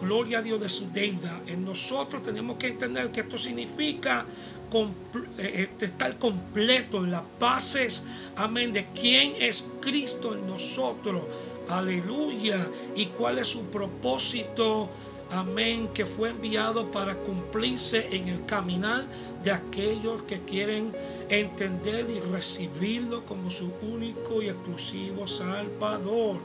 gloria 0.02 0.40
a 0.40 0.42
Dios 0.42 0.62
de 0.62 0.70
su 0.70 0.90
deidad. 0.92 1.48
En 1.48 1.66
nosotros 1.66 2.24
tenemos 2.24 2.58
que 2.58 2.68
entender 2.68 3.12
que 3.12 3.22
esto 3.22 3.38
significa 3.38 4.26
eh, 4.74 4.88
eh, 5.38 5.70
estar 5.80 6.18
completo 6.18 6.98
en 7.04 7.12
las 7.12 7.24
bases, 7.40 8.06
amén, 8.36 8.72
de 8.72 8.88
quién 8.88 9.34
es 9.40 9.66
Cristo 9.82 10.34
en 10.34 10.48
nosotros, 10.48 11.24
aleluya, 11.68 12.68
y 12.96 13.08
cuál 13.08 13.40
es 13.40 13.48
su 13.48 13.64
propósito 13.64 14.90
amén, 15.32 15.90
que 15.94 16.06
fue 16.06 16.30
enviado 16.30 16.90
para 16.92 17.16
cumplirse 17.16 18.08
en 18.12 18.28
el 18.30 18.46
caminar 18.46 19.06
de 19.44 19.52
aquellos 19.52 20.24
que 20.24 20.40
quieren 20.42 20.92
entender 21.30 22.10
y 22.10 22.20
recibirlo 22.20 23.26
como 23.26 23.50
su 23.50 23.72
único 23.82 24.42
y 24.42 24.50
exclusivo 24.50 25.28
Salvador. 25.28 26.38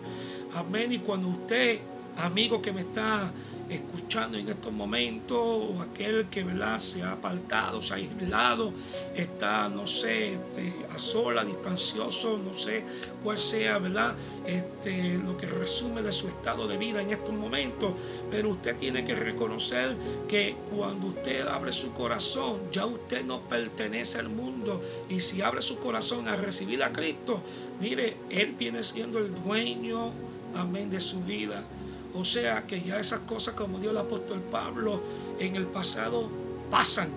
Amén. 0.54 0.92
Y 0.92 0.98
cuando 0.98 1.28
usted, 1.28 1.80
amigo 2.16 2.62
que 2.62 2.72
me 2.72 2.82
está 2.82 3.32
escuchando 3.68 4.36
en 4.36 4.48
estos 4.48 4.72
momentos, 4.72 5.38
o 5.38 5.80
aquel 5.80 6.26
que 6.26 6.44
¿verdad? 6.44 6.78
se 6.78 7.02
ha 7.02 7.12
apartado, 7.12 7.80
se 7.80 7.94
ha 7.94 7.96
aislado, 7.96 8.72
está, 9.14 9.68
no 9.68 9.86
sé, 9.86 10.34
este, 10.34 10.72
a 10.94 10.98
sola, 10.98 11.44
distancioso, 11.44 12.38
no 12.38 12.54
sé 12.54 12.84
cuál 13.22 13.38
sea 13.38 13.78
¿verdad? 13.78 14.14
Este, 14.46 15.18
lo 15.18 15.36
que 15.36 15.46
resume 15.46 16.02
de 16.02 16.12
su 16.12 16.28
estado 16.28 16.68
de 16.68 16.76
vida 16.76 17.00
en 17.00 17.10
estos 17.10 17.34
momentos, 17.34 17.92
pero 18.30 18.50
usted 18.50 18.76
tiene 18.76 19.04
que 19.04 19.14
reconocer 19.14 19.96
que 20.28 20.56
cuando 20.74 21.08
usted 21.08 21.46
abre 21.46 21.72
su 21.72 21.92
corazón, 21.92 22.58
ya 22.70 22.84
usted 22.84 23.24
no 23.24 23.40
pertenece 23.40 24.18
al 24.18 24.28
mundo, 24.28 24.82
y 25.08 25.20
si 25.20 25.40
abre 25.40 25.62
su 25.62 25.78
corazón 25.78 26.28
a 26.28 26.36
recibir 26.36 26.82
a 26.82 26.92
Cristo, 26.92 27.40
mire, 27.80 28.16
Él 28.28 28.54
viene 28.58 28.82
siendo 28.82 29.18
el 29.18 29.34
dueño, 29.42 30.12
amén, 30.54 30.90
de 30.90 31.00
su 31.00 31.20
vida 31.22 31.64
o 32.14 32.24
sea 32.24 32.64
que 32.66 32.80
ya 32.80 32.98
esas 32.98 33.20
cosas, 33.20 33.54
como 33.54 33.78
dijo 33.78 33.90
el 33.90 33.98
apóstol 33.98 34.40
Pablo, 34.50 35.00
en 35.38 35.56
el 35.56 35.66
pasado 35.66 36.28
pasan. 36.70 37.08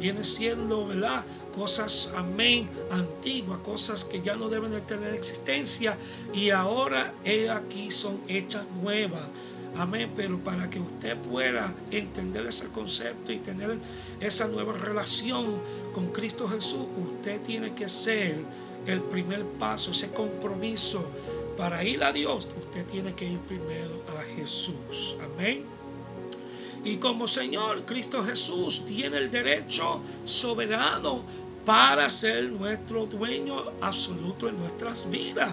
Vienen 0.00 0.24
siendo, 0.24 0.86
¿verdad? 0.86 1.24
Cosas, 1.54 2.12
amén, 2.16 2.68
antiguas, 2.90 3.58
cosas 3.60 4.04
que 4.04 4.22
ya 4.22 4.36
no 4.36 4.48
deben 4.48 4.70
de 4.70 4.80
tener 4.80 5.12
existencia 5.14 5.98
y 6.32 6.50
ahora 6.50 7.12
he 7.24 7.50
aquí 7.50 7.90
son 7.90 8.20
hechas 8.28 8.64
nuevas. 8.80 9.24
Amén, 9.76 10.10
pero 10.16 10.38
para 10.38 10.70
que 10.70 10.80
usted 10.80 11.16
pueda 11.16 11.74
entender 11.90 12.46
ese 12.46 12.68
concepto 12.68 13.32
y 13.32 13.38
tener 13.38 13.76
esa 14.20 14.48
nueva 14.48 14.72
relación 14.72 15.46
con 15.94 16.06
Cristo 16.08 16.48
Jesús, 16.48 16.86
usted 16.96 17.40
tiene 17.42 17.74
que 17.74 17.88
ser 17.88 18.36
el 18.86 19.00
primer 19.02 19.44
paso, 19.44 19.90
ese 19.90 20.10
compromiso 20.10 21.04
para 21.58 21.82
ir 21.82 22.04
a 22.04 22.12
Dios, 22.12 22.46
usted 22.56 22.86
tiene 22.86 23.16
que 23.16 23.24
ir 23.24 23.40
primero 23.40 24.04
a 24.16 24.22
Jesús. 24.36 25.16
Amén. 25.20 25.64
Y 26.84 26.98
como 26.98 27.26
Señor, 27.26 27.84
Cristo 27.84 28.22
Jesús 28.22 28.86
tiene 28.86 29.16
el 29.16 29.28
derecho 29.28 30.00
soberano 30.24 31.24
para 31.66 32.08
ser 32.08 32.44
nuestro 32.44 33.06
dueño 33.06 33.72
absoluto 33.80 34.48
en 34.48 34.60
nuestras 34.60 35.10
vidas. 35.10 35.50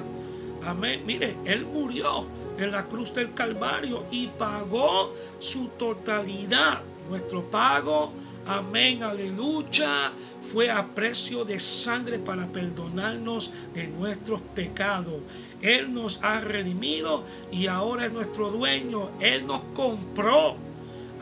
Amén. 0.64 1.02
Mire, 1.08 1.38
Él 1.44 1.66
murió 1.66 2.28
en 2.60 2.72
la 2.72 2.86
cruz 2.86 3.12
del 3.12 3.34
Calvario 3.34 4.04
y 4.12 4.28
pagó 4.28 5.12
su 5.40 5.70
totalidad. 5.70 6.84
Nuestro 7.10 7.50
pago, 7.50 8.12
amén, 8.48 9.04
aleluya, 9.04 10.12
fue 10.42 10.70
a 10.70 10.86
precio 10.86 11.44
de 11.44 11.60
sangre 11.60 12.20
para 12.20 12.48
perdonarnos 12.48 13.52
de 13.74 13.88
nuestros 13.88 14.42
pecados. 14.42 15.22
Él 15.62 15.94
nos 15.94 16.22
ha 16.24 16.40
redimido 16.40 17.24
y 17.52 17.68
ahora 17.68 18.06
es 18.06 18.14
nuestro 18.14 18.52
dueño. 18.52 19.10
Él 19.20 19.48
nos 19.48 19.62
compró. 19.74 20.56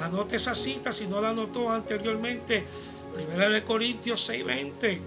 Anote 0.01 0.35
esa 0.35 0.53
cita 0.53 0.91
si 0.91 1.07
no 1.07 1.21
la 1.21 1.29
anotó 1.29 1.69
anteriormente. 1.69 2.65
Primera 3.13 3.49
de 3.49 3.63
Corintios 3.63 4.29
6:20. 4.29 4.99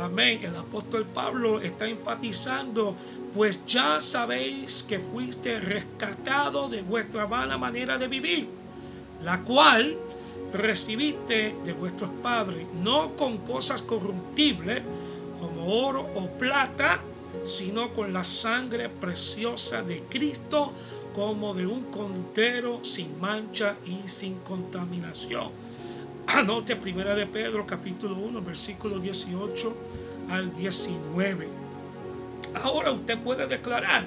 Amén. 0.00 0.40
El 0.42 0.56
apóstol 0.56 1.06
Pablo 1.06 1.60
está 1.60 1.86
enfatizando, 1.86 2.96
pues 3.34 3.64
ya 3.66 4.00
sabéis 4.00 4.82
que 4.82 4.98
fuiste 4.98 5.60
rescatado 5.60 6.68
de 6.68 6.82
vuestra 6.82 7.26
vana 7.26 7.58
manera 7.58 7.98
de 7.98 8.08
vivir, 8.08 8.48
la 9.22 9.40
cual 9.40 9.96
recibiste 10.52 11.56
de 11.64 11.72
vuestros 11.72 12.10
padres, 12.22 12.66
no 12.82 13.16
con 13.16 13.38
cosas 13.38 13.82
corruptibles 13.82 14.82
como 15.40 15.86
oro 15.86 16.06
o 16.14 16.28
plata, 16.38 17.00
sino 17.44 17.92
con 17.92 18.12
la 18.12 18.24
sangre 18.24 18.88
preciosa 18.88 19.82
de 19.82 20.02
Cristo 20.08 20.72
como 21.14 21.54
de 21.54 21.66
un 21.66 21.84
cordero 21.84 22.84
sin 22.84 23.20
mancha 23.20 23.76
y 23.86 24.08
sin 24.08 24.36
contaminación. 24.40 25.50
Anote 26.26 26.76
primera 26.76 27.14
de 27.14 27.26
Pedro 27.26 27.66
capítulo 27.66 28.16
1 28.16 28.42
versículo 28.42 28.98
18 28.98 29.74
al 30.30 30.54
19. 30.54 31.48
Ahora 32.62 32.92
usted 32.92 33.18
puede 33.18 33.46
declarar, 33.46 34.06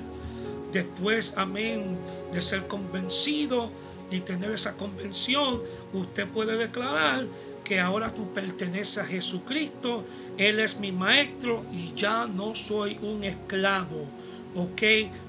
después, 0.72 1.34
amén, 1.38 1.98
de 2.32 2.42
ser 2.42 2.68
convencido 2.68 3.72
y 4.12 4.20
tener 4.22 4.52
esa 4.52 4.78
convención, 4.78 5.62
usted 5.94 6.28
puede 6.28 6.58
declarar 6.58 7.26
que 7.64 7.80
ahora 7.80 8.14
tú 8.14 8.32
perteneces 8.34 9.00
a 9.00 9.06
Jesucristo, 9.06 10.04
Él 10.38 10.60
es 10.60 10.80
mi 10.80 10.92
maestro 10.92 11.66
y 11.74 11.94
ya 11.96 12.28
no 12.28 12.54
soy 12.54 12.98
un 13.02 13.24
esclavo, 13.24 14.06
¿ok? 14.56 14.82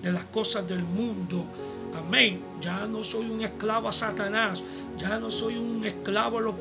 De 0.02 0.12
las 0.12 0.24
cosas 0.24 0.68
del 0.68 0.84
mundo. 0.84 1.46
Amén. 1.96 2.40
Ya 2.60 2.86
no 2.86 3.02
soy 3.02 3.30
un 3.30 3.42
esclavo 3.42 3.88
a 3.88 3.92
Satanás. 3.92 4.62
Ya 4.98 5.18
no 5.18 5.30
soy 5.30 5.56
un 5.56 5.84
esclavo 5.84 6.38
a 6.38 6.40
los. 6.42 6.54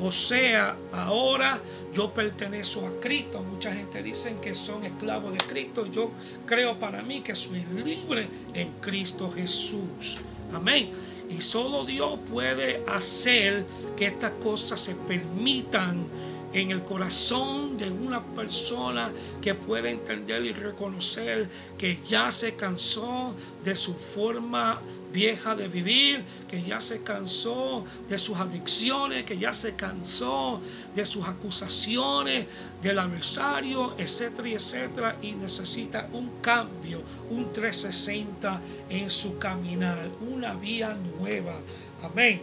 O 0.00 0.10
sea, 0.10 0.76
ahora 0.92 1.60
yo 1.92 2.10
pertenezco 2.10 2.86
a 2.86 3.00
Cristo. 3.00 3.42
Mucha 3.42 3.74
gente 3.74 4.02
dice 4.02 4.36
que 4.40 4.54
son 4.54 4.84
esclavos 4.84 5.32
de 5.32 5.38
Cristo. 5.38 5.86
Yo 5.86 6.10
creo 6.46 6.78
para 6.78 7.02
mí 7.02 7.20
que 7.20 7.34
soy 7.34 7.62
libre 7.84 8.26
en 8.54 8.72
Cristo 8.80 9.30
Jesús. 9.30 10.18
Amén. 10.54 10.90
Y 11.28 11.40
solo 11.40 11.84
Dios 11.84 12.18
puede 12.30 12.82
hacer 12.86 13.64
que 13.96 14.06
estas 14.06 14.32
cosas 14.42 14.80
se 14.80 14.94
permitan 14.94 16.06
en 16.52 16.70
el 16.70 16.82
corazón 16.82 17.76
de 17.76 17.90
una 17.90 18.24
persona 18.24 19.12
que 19.40 19.54
puede 19.54 19.90
entender 19.90 20.44
y 20.44 20.52
reconocer 20.52 21.48
que 21.76 22.00
ya 22.08 22.30
se 22.30 22.54
cansó 22.54 23.34
de 23.62 23.76
su 23.76 23.94
forma 23.94 24.80
vieja 25.12 25.54
de 25.54 25.68
vivir, 25.68 26.22
que 26.48 26.62
ya 26.62 26.80
se 26.80 27.02
cansó 27.02 27.84
de 28.08 28.18
sus 28.18 28.38
adicciones, 28.38 29.24
que 29.24 29.38
ya 29.38 29.52
se 29.52 29.74
cansó 29.74 30.60
de 30.94 31.06
sus 31.06 31.26
acusaciones 31.26 32.46
del 32.82 32.98
adversario, 32.98 33.94
etcétera, 33.98 34.48
etcétera, 34.50 35.16
y 35.22 35.32
necesita 35.32 36.08
un 36.12 36.40
cambio, 36.40 37.02
un 37.30 37.52
360 37.52 38.60
en 38.90 39.10
su 39.10 39.38
caminar, 39.38 40.08
una 40.20 40.54
vía 40.54 40.96
nueva. 41.18 41.58
Amén. 42.02 42.42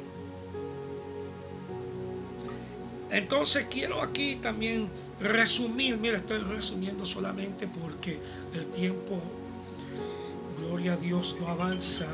Entonces 3.11 3.67
quiero 3.69 4.01
aquí 4.01 4.37
también 4.41 4.89
resumir, 5.19 5.97
mira, 5.97 6.17
estoy 6.17 6.39
resumiendo 6.39 7.05
solamente 7.05 7.67
porque 7.67 8.19
el 8.53 8.65
tiempo, 8.67 9.19
gloria 10.59 10.93
a 10.93 10.97
Dios, 10.97 11.35
no 11.39 11.47
avanza 11.47 12.07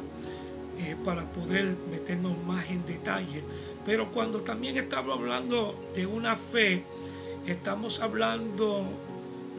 eh, 0.82 0.96
para 1.06 1.24
poder 1.32 1.76
meternos 1.92 2.34
más 2.46 2.70
en 2.70 2.86
detalle. 2.86 3.44
Pero 3.86 4.12
cuando 4.12 4.42
también 4.42 4.78
estamos 4.78 5.18
hablando 5.18 5.76
de 5.96 6.06
una 6.06 6.36
fe, 6.36 6.84
estamos 7.46 8.00
hablando 8.00 8.84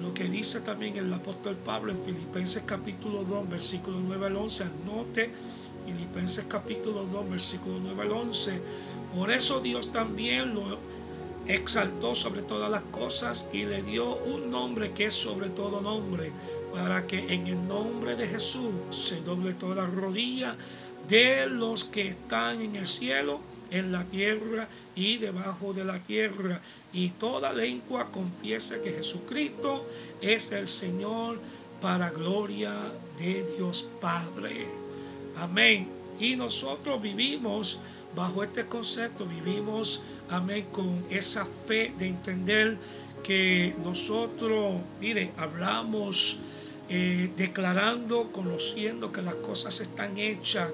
lo 0.01 0.13
que 0.15 0.25
dice 0.25 0.61
también 0.61 0.97
el 0.97 1.13
apóstol 1.13 1.57
Pablo 1.57 1.93
en 1.93 2.03
Filipenses 2.03 2.65
capítulo 2.67 3.23
2, 3.23 3.49
versículo 3.49 3.99
9 4.01 4.27
al 4.27 4.37
11. 4.37 4.65
Anote 4.65 5.31
Filipenses 5.87 6.45
capítulo 6.49 7.05
2, 7.05 7.31
versículo 7.31 7.79
9 7.81 8.03
al 8.03 8.11
11. 8.11 8.61
Por 9.17 9.31
eso 9.31 9.61
Dios 9.61 9.93
también 9.93 10.55
lo 10.55 10.79
exaltó 11.47 12.15
sobre 12.15 12.43
todas 12.43 12.71
las 12.71 12.83
cosas 12.83 13.49
y 13.53 13.65
le 13.65 13.83
dio 13.83 14.17
un 14.17 14.51
nombre 14.51 14.93
que 14.93 15.07
es 15.07 15.15
sobre 15.15 15.51
todo 15.51 15.81
nombre, 15.81 16.33
para 16.73 17.07
que 17.07 17.19
en 17.35 17.47
el 17.47 17.67
nombre 17.69 18.17
de 18.17 18.27
Jesús 18.27 18.73
se 18.91 19.21
doble 19.21 19.55
toda 19.55 19.87
rodilla 19.87 20.57
de 21.09 21.47
los 21.47 21.85
que 21.85 22.09
están 22.09 22.61
en 22.63 22.77
el 22.77 22.87
cielo, 22.87 23.41
en 23.71 23.93
la 23.93 24.05
tierra 24.05 24.69
y 24.95 25.19
debajo 25.19 25.73
de 25.73 25.85
la 25.85 25.99
tierra, 25.99 26.61
y 26.93 27.11
toda 27.11 27.53
lengua 27.53 28.11
confiese 28.11 28.81
que 28.81 28.93
Jesucristo 28.93 29.87
es 30.21 30.53
el 30.53 30.69
Señor 30.69 31.41
para 31.81 32.11
gloria 32.11 32.73
de 33.19 33.45
Dios 33.57 33.89
Padre. 34.01 34.69
Amén. 35.37 35.89
Y 36.21 36.37
nosotros 36.37 37.01
vivimos 37.03 37.79
bajo 38.15 38.43
este 38.45 38.67
concepto, 38.67 39.27
vivimos, 39.27 40.03
amén, 40.29 40.67
con 40.71 41.05
esa 41.11 41.47
fe 41.67 41.93
de 41.99 42.09
entender 42.09 42.77
que 43.23 43.75
nosotros, 43.83 44.75
mire, 45.01 45.33
hablamos 45.37 46.39
eh, 46.89 47.31
declarando, 47.37 48.33
conociendo 48.33 49.13
que 49.13 49.23
las 49.23 49.37
cosas 49.37 49.81
están 49.81 50.19
hechas. 50.19 50.71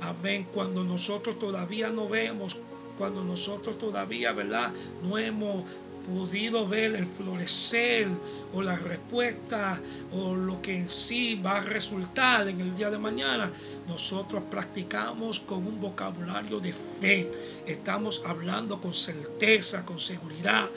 Amén. 0.00 0.46
Cuando 0.52 0.84
nosotros 0.84 1.38
todavía 1.38 1.88
no 1.90 2.08
vemos, 2.08 2.56
cuando 2.98 3.24
nosotros 3.24 3.78
todavía, 3.78 4.32
¿verdad? 4.32 4.72
No 5.02 5.18
hemos 5.18 5.64
podido 6.04 6.68
ver 6.68 6.94
el 6.94 7.06
florecer 7.06 8.08
o 8.52 8.62
la 8.62 8.76
respuesta 8.76 9.80
o 10.12 10.34
lo 10.34 10.60
que 10.60 10.76
en 10.76 10.90
sí 10.90 11.40
va 11.44 11.56
a 11.56 11.60
resultar 11.60 12.48
en 12.48 12.60
el 12.60 12.74
día 12.76 12.90
de 12.90 12.98
mañana, 12.98 13.50
nosotros 13.88 14.42
practicamos 14.50 15.40
con 15.40 15.66
un 15.66 15.80
vocabulario 15.80 16.60
de 16.60 16.72
fe. 16.72 17.30
Estamos 17.66 18.22
hablando 18.26 18.80
con 18.80 18.92
certeza, 18.92 19.84
con 19.84 19.98
seguridad 19.98 20.68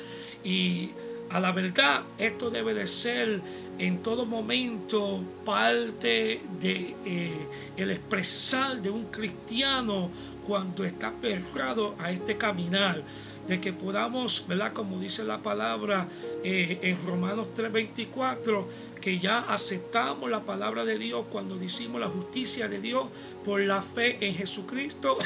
y 0.44 0.92
a 1.30 1.40
la 1.40 1.52
verdad 1.52 2.04
esto 2.18 2.50
debe 2.50 2.74
de 2.74 2.88
ser 2.88 3.42
en 3.80 4.02
todo 4.02 4.26
momento 4.26 5.22
parte 5.46 6.42
de 6.60 6.96
eh, 7.06 7.48
el 7.78 7.92
expresar 7.92 8.82
de 8.82 8.90
un 8.90 9.06
cristiano 9.06 10.10
cuando 10.46 10.84
está 10.84 11.12
perrado 11.12 11.96
a 12.00 12.12
este 12.12 12.38
caminar 12.38 13.04
de 13.48 13.62
que 13.62 13.72
podamos, 13.72 14.46
¿verdad? 14.48 14.74
Como 14.74 15.00
dice 15.00 15.24
la 15.24 15.42
palabra 15.42 16.08
eh, 16.44 16.80
en 16.82 17.06
Romanos 17.06 17.48
3:24, 17.56 18.66
que 19.00 19.20
ya 19.20 19.40
aceptamos 19.40 20.30
la 20.30 20.42
palabra 20.42 20.84
de 20.84 20.98
Dios 20.98 21.26
cuando 21.32 21.56
decimos 21.56 22.02
la 22.02 22.08
justicia 22.08 22.68
de 22.68 22.82
Dios 22.82 23.06
por 23.46 23.62
la 23.62 23.82
fe 23.82 24.18
en 24.22 24.36
Jesucristo. 24.36 25.18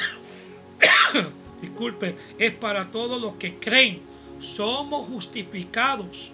Disculpe, 1.60 2.16
es 2.38 2.52
para 2.54 2.90
todos 2.90 3.20
los 3.20 3.34
que 3.34 3.58
creen. 3.58 4.02
Somos 4.38 5.06
justificados 5.06 6.32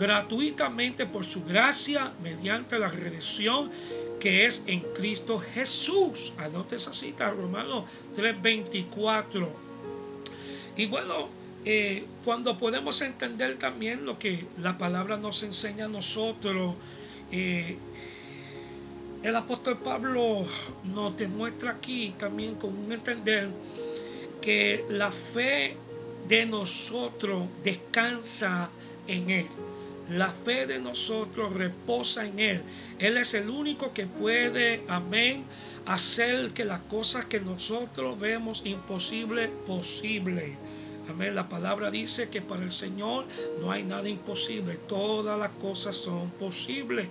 gratuitamente 0.00 1.04
por 1.04 1.26
su 1.26 1.44
gracia 1.44 2.12
mediante 2.22 2.78
la 2.78 2.88
redención 2.88 3.70
que 4.18 4.46
es 4.46 4.64
en 4.66 4.80
Cristo 4.80 5.38
Jesús. 5.38 6.32
Anote 6.38 6.76
esa 6.76 6.94
cita, 6.94 7.30
Romanos 7.30 7.84
3:24. 8.16 9.48
Y 10.76 10.86
bueno, 10.86 11.28
eh, 11.66 12.06
cuando 12.24 12.56
podemos 12.56 13.02
entender 13.02 13.58
también 13.58 14.06
lo 14.06 14.18
que 14.18 14.46
la 14.62 14.78
palabra 14.78 15.18
nos 15.18 15.42
enseña 15.42 15.84
a 15.84 15.88
nosotros, 15.88 16.76
eh, 17.30 17.76
el 19.22 19.36
apóstol 19.36 19.76
Pablo 19.78 20.46
nos 20.84 21.14
demuestra 21.18 21.72
aquí 21.72 22.14
también 22.18 22.54
con 22.54 22.74
un 22.74 22.90
entender 22.90 23.50
que 24.40 24.86
la 24.88 25.12
fe 25.12 25.76
de 26.26 26.46
nosotros 26.46 27.46
descansa 27.62 28.70
en 29.06 29.28
Él. 29.28 29.46
La 30.10 30.28
fe 30.28 30.66
de 30.66 30.80
nosotros 30.80 31.52
reposa 31.52 32.26
en 32.26 32.40
Él. 32.40 32.62
Él 32.98 33.16
es 33.16 33.34
el 33.34 33.48
único 33.48 33.92
que 33.92 34.06
puede, 34.06 34.82
amén, 34.88 35.44
hacer 35.86 36.50
que 36.50 36.64
las 36.64 36.80
cosas 36.80 37.26
que 37.26 37.40
nosotros 37.40 38.18
vemos 38.18 38.62
imposible, 38.64 39.48
posible. 39.66 40.56
Amén. 41.08 41.34
La 41.34 41.48
palabra 41.48 41.90
dice 41.90 42.28
que 42.28 42.42
para 42.42 42.62
el 42.62 42.72
Señor 42.72 43.24
no 43.60 43.70
hay 43.70 43.82
nada 43.82 44.08
imposible. 44.08 44.76
Todas 44.76 45.38
las 45.38 45.50
cosas 45.52 45.96
son 45.96 46.30
posibles. 46.30 47.06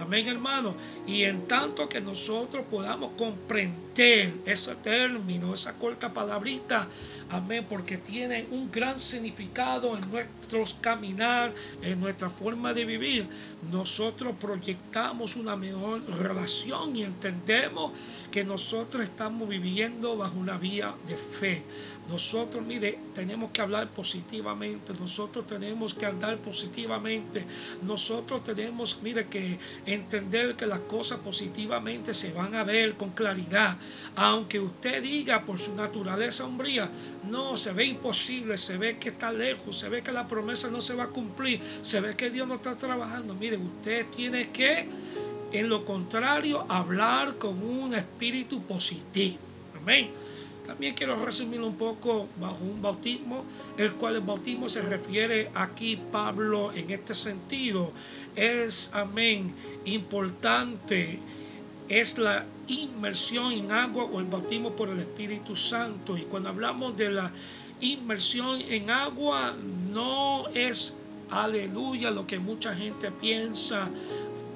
Amén, 0.00 0.26
hermano. 0.26 0.74
Y 1.06 1.24
en 1.24 1.46
tanto 1.46 1.88
que 1.88 2.00
nosotros 2.00 2.64
podamos 2.70 3.12
comprender 3.16 4.32
ese 4.46 4.74
término, 4.76 5.54
esa 5.54 5.74
corta 5.74 6.12
palabrita, 6.12 6.88
amén, 7.32 7.66
porque 7.68 7.96
tiene 7.96 8.46
un 8.50 8.70
gran 8.70 9.00
significado 9.00 9.96
en 9.96 10.10
nuestros 10.10 10.74
caminar, 10.74 11.52
en 11.80 11.98
nuestra 11.98 12.28
forma 12.28 12.74
de 12.74 12.84
vivir, 12.84 13.26
nosotros 13.70 14.34
proyectamos 14.38 15.36
una 15.36 15.56
mejor 15.56 16.04
relación 16.18 16.94
y 16.94 17.04
entendemos 17.04 17.92
que 18.30 18.44
nosotros 18.44 19.02
estamos 19.02 19.48
viviendo 19.48 20.16
bajo 20.16 20.38
una 20.38 20.58
vía 20.58 20.94
de 21.06 21.16
fe. 21.16 21.62
Nosotros, 22.12 22.62
mire, 22.62 22.98
tenemos 23.14 23.52
que 23.52 23.62
hablar 23.62 23.88
positivamente, 23.88 24.92
nosotros 25.00 25.46
tenemos 25.46 25.94
que 25.94 26.04
andar 26.04 26.36
positivamente, 26.36 27.46
nosotros 27.80 28.44
tenemos, 28.44 29.00
mire, 29.02 29.28
que 29.28 29.58
entender 29.86 30.54
que 30.54 30.66
las 30.66 30.80
cosas 30.80 31.20
positivamente 31.20 32.12
se 32.12 32.30
van 32.34 32.54
a 32.54 32.64
ver 32.64 32.96
con 32.98 33.12
claridad. 33.12 33.78
Aunque 34.14 34.60
usted 34.60 35.02
diga 35.02 35.40
por 35.46 35.58
su 35.58 35.74
naturaleza 35.74 36.44
hombría, 36.44 36.90
no, 37.30 37.56
se 37.56 37.72
ve 37.72 37.86
imposible, 37.86 38.58
se 38.58 38.76
ve 38.76 38.98
que 38.98 39.08
está 39.08 39.32
lejos, 39.32 39.78
se 39.78 39.88
ve 39.88 40.02
que 40.02 40.12
la 40.12 40.28
promesa 40.28 40.70
no 40.70 40.82
se 40.82 40.94
va 40.94 41.04
a 41.04 41.08
cumplir, 41.08 41.62
se 41.80 42.02
ve 42.02 42.14
que 42.14 42.28
Dios 42.28 42.46
no 42.46 42.56
está 42.56 42.76
trabajando. 42.76 43.34
Mire, 43.34 43.56
usted 43.56 44.04
tiene 44.14 44.50
que, 44.50 44.86
en 45.50 45.68
lo 45.70 45.82
contrario, 45.86 46.66
hablar 46.68 47.38
con 47.38 47.62
un 47.62 47.94
espíritu 47.94 48.62
positivo. 48.64 49.38
Amén. 49.80 50.10
También 50.72 50.94
quiero 50.94 51.22
resumirlo 51.22 51.66
un 51.66 51.76
poco 51.76 52.28
bajo 52.40 52.64
un 52.64 52.80
bautismo, 52.80 53.44
el 53.76 53.92
cual 53.92 54.14
el 54.14 54.22
bautismo 54.22 54.70
se 54.70 54.80
refiere 54.80 55.50
aquí 55.54 56.00
Pablo 56.10 56.72
en 56.72 56.90
este 56.90 57.12
sentido. 57.12 57.92
Es, 58.34 58.90
amén, 58.94 59.54
importante, 59.84 61.18
es 61.90 62.16
la 62.16 62.46
inmersión 62.68 63.52
en 63.52 63.70
agua 63.70 64.04
o 64.04 64.18
el 64.18 64.24
bautismo 64.24 64.74
por 64.74 64.88
el 64.88 65.00
Espíritu 65.00 65.54
Santo. 65.56 66.16
Y 66.16 66.22
cuando 66.22 66.48
hablamos 66.48 66.96
de 66.96 67.10
la 67.10 67.30
inmersión 67.82 68.62
en 68.62 68.88
agua, 68.88 69.52
no 69.92 70.48
es 70.54 70.96
aleluya 71.28 72.10
lo 72.10 72.26
que 72.26 72.38
mucha 72.38 72.74
gente 72.74 73.10
piensa 73.10 73.90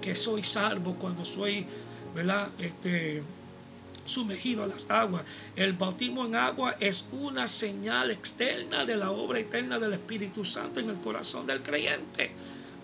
que 0.00 0.14
soy 0.14 0.42
salvo 0.42 0.94
cuando 0.94 1.26
soy, 1.26 1.66
¿verdad? 2.14 2.48
Este, 2.58 3.22
sumergido 4.06 4.62
a 4.64 4.66
las 4.66 4.88
aguas. 4.90 5.22
El 5.54 5.74
bautismo 5.74 6.24
en 6.24 6.34
agua 6.34 6.76
es 6.80 7.04
una 7.12 7.46
señal 7.46 8.10
externa 8.10 8.84
de 8.84 8.96
la 8.96 9.10
obra 9.10 9.38
eterna 9.38 9.78
del 9.78 9.92
Espíritu 9.92 10.44
Santo 10.44 10.80
en 10.80 10.90
el 10.90 10.96
corazón 10.96 11.46
del 11.46 11.62
creyente. 11.62 12.30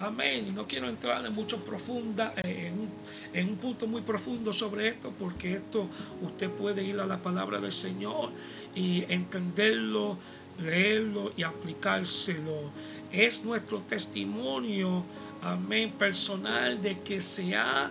Amén. 0.01 0.47
Y 0.49 0.51
no 0.51 0.67
quiero 0.67 0.89
entrar 0.89 1.25
en 1.25 1.33
mucho 1.33 1.65
profunda, 1.65 2.35
en 2.43 2.73
un, 2.73 2.91
en 3.33 3.49
un 3.51 3.57
punto 3.57 3.87
muy 3.87 4.03
profundo 4.03 4.53
sobre 4.53 4.89
esto, 4.89 5.13
porque 5.17 5.55
esto 5.55 5.89
usted 6.23 6.51
puede 6.51 6.83
ir 6.83 6.99
a 6.99 7.07
la 7.07 7.23
palabra 7.23 7.61
del 7.61 7.71
Señor 7.71 8.31
y 8.75 9.05
entenderlo, 9.09 10.19
leerlo 10.61 11.33
y 11.37 11.45
aplicárselo. 11.45 12.73
Es 13.13 13.45
nuestro 13.45 13.79
testimonio, 13.83 15.05
amén, 15.41 15.93
personal 15.93 16.83
de 16.83 16.99
que 17.01 17.21
se 17.21 17.55
ha 17.55 17.89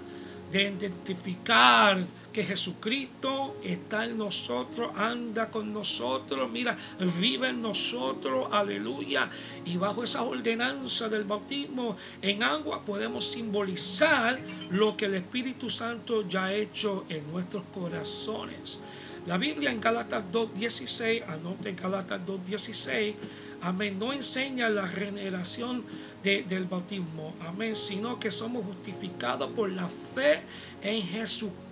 de 0.51 0.63
identificar 0.63 1.97
que 2.31 2.43
Jesucristo 2.43 3.57
está 3.63 4.05
en 4.05 4.17
nosotros, 4.17 4.91
anda 4.95 5.49
con 5.49 5.73
nosotros, 5.73 6.49
mira, 6.49 6.77
vive 7.19 7.49
en 7.49 7.61
nosotros, 7.61 8.47
aleluya. 8.51 9.29
Y 9.65 9.77
bajo 9.77 10.03
esa 10.03 10.23
ordenanza 10.23 11.09
del 11.09 11.25
bautismo 11.25 11.97
en 12.21 12.43
agua 12.43 12.83
podemos 12.85 13.25
simbolizar 13.25 14.39
lo 14.69 14.95
que 14.95 15.05
el 15.05 15.15
Espíritu 15.15 15.69
Santo 15.69 16.27
ya 16.27 16.45
ha 16.45 16.53
hecho 16.53 17.05
en 17.09 17.29
nuestros 17.31 17.63
corazones. 17.73 18.79
La 19.27 19.37
Biblia 19.37 19.69
en 19.69 19.79
Gálatas 19.79 20.23
2.16, 20.31 21.27
anote 21.27 21.69
en 21.69 21.75
Gálatas 21.75 22.21
2.16, 22.25 23.13
amén, 23.61 23.99
no 23.99 24.13
enseña 24.13 24.67
la 24.69 24.87
regeneración 24.87 25.83
del 26.23 26.65
bautismo, 26.65 27.35
amén, 27.47 27.75
sino 27.75 28.17
que 28.17 28.31
somos 28.31 28.65
justificados 28.65 29.51
por 29.51 29.69
la 29.69 29.87
fe 30.15 30.41
en 30.81 31.03
Jesucristo. 31.03 31.70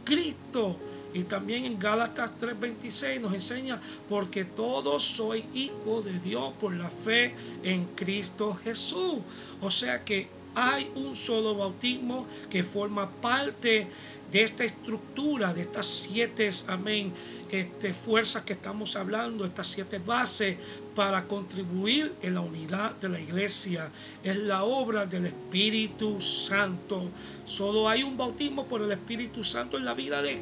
Y 1.14 1.24
también 1.24 1.66
en 1.66 1.80
Gálatas 1.80 2.32
3:26 2.40 3.20
nos 3.20 3.34
enseña, 3.34 3.80
porque 4.08 4.46
todos 4.46 5.04
soy 5.04 5.46
hijo 5.54 6.02
de 6.02 6.20
Dios 6.20 6.54
por 6.60 6.74
la 6.74 6.90
fe 6.90 7.34
en 7.64 7.86
Cristo 7.96 8.58
Jesús. 8.64 9.20
O 9.62 9.72
sea 9.72 10.04
que 10.04 10.28
hay 10.56 10.92
un 10.96 11.16
solo 11.16 11.56
bautismo 11.56 12.26
que 12.50 12.64
forma 12.64 13.10
parte 13.10 13.88
de 14.32 14.44
esta 14.44 14.64
estructura, 14.64 15.54
de 15.54 15.62
estas 15.62 15.86
siete, 15.86 16.50
amén, 16.68 17.12
este, 17.52 17.94
fuerzas 17.94 18.44
que 18.44 18.54
estamos 18.54 18.96
hablando, 18.96 19.46
estas 19.46 19.68
siete 19.68 20.00
bases 20.00 20.58
para 21.00 21.24
contribuir 21.24 22.12
en 22.22 22.34
la 22.34 22.42
unidad 22.42 22.92
de 22.98 23.08
la 23.08 23.22
iglesia. 23.22 23.90
Es 24.22 24.36
la 24.36 24.66
obra 24.66 25.06
del 25.06 25.28
Espíritu 25.28 26.20
Santo. 26.20 27.04
Solo 27.46 27.88
hay 27.88 28.04
un 28.04 28.18
bautismo 28.18 28.66
por 28.66 28.82
el 28.82 28.92
Espíritu 28.92 29.42
Santo 29.42 29.78
en 29.78 29.86
la 29.86 29.94
vida 29.94 30.22
de 30.22 30.42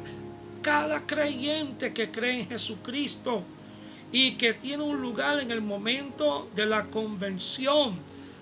cada 0.60 1.06
creyente 1.06 1.94
que 1.94 2.10
cree 2.10 2.40
en 2.40 2.48
Jesucristo 2.48 3.44
y 4.10 4.32
que 4.32 4.52
tiene 4.52 4.82
un 4.82 5.00
lugar 5.00 5.38
en 5.38 5.52
el 5.52 5.60
momento 5.60 6.50
de 6.56 6.66
la 6.66 6.82
convención. 6.86 7.94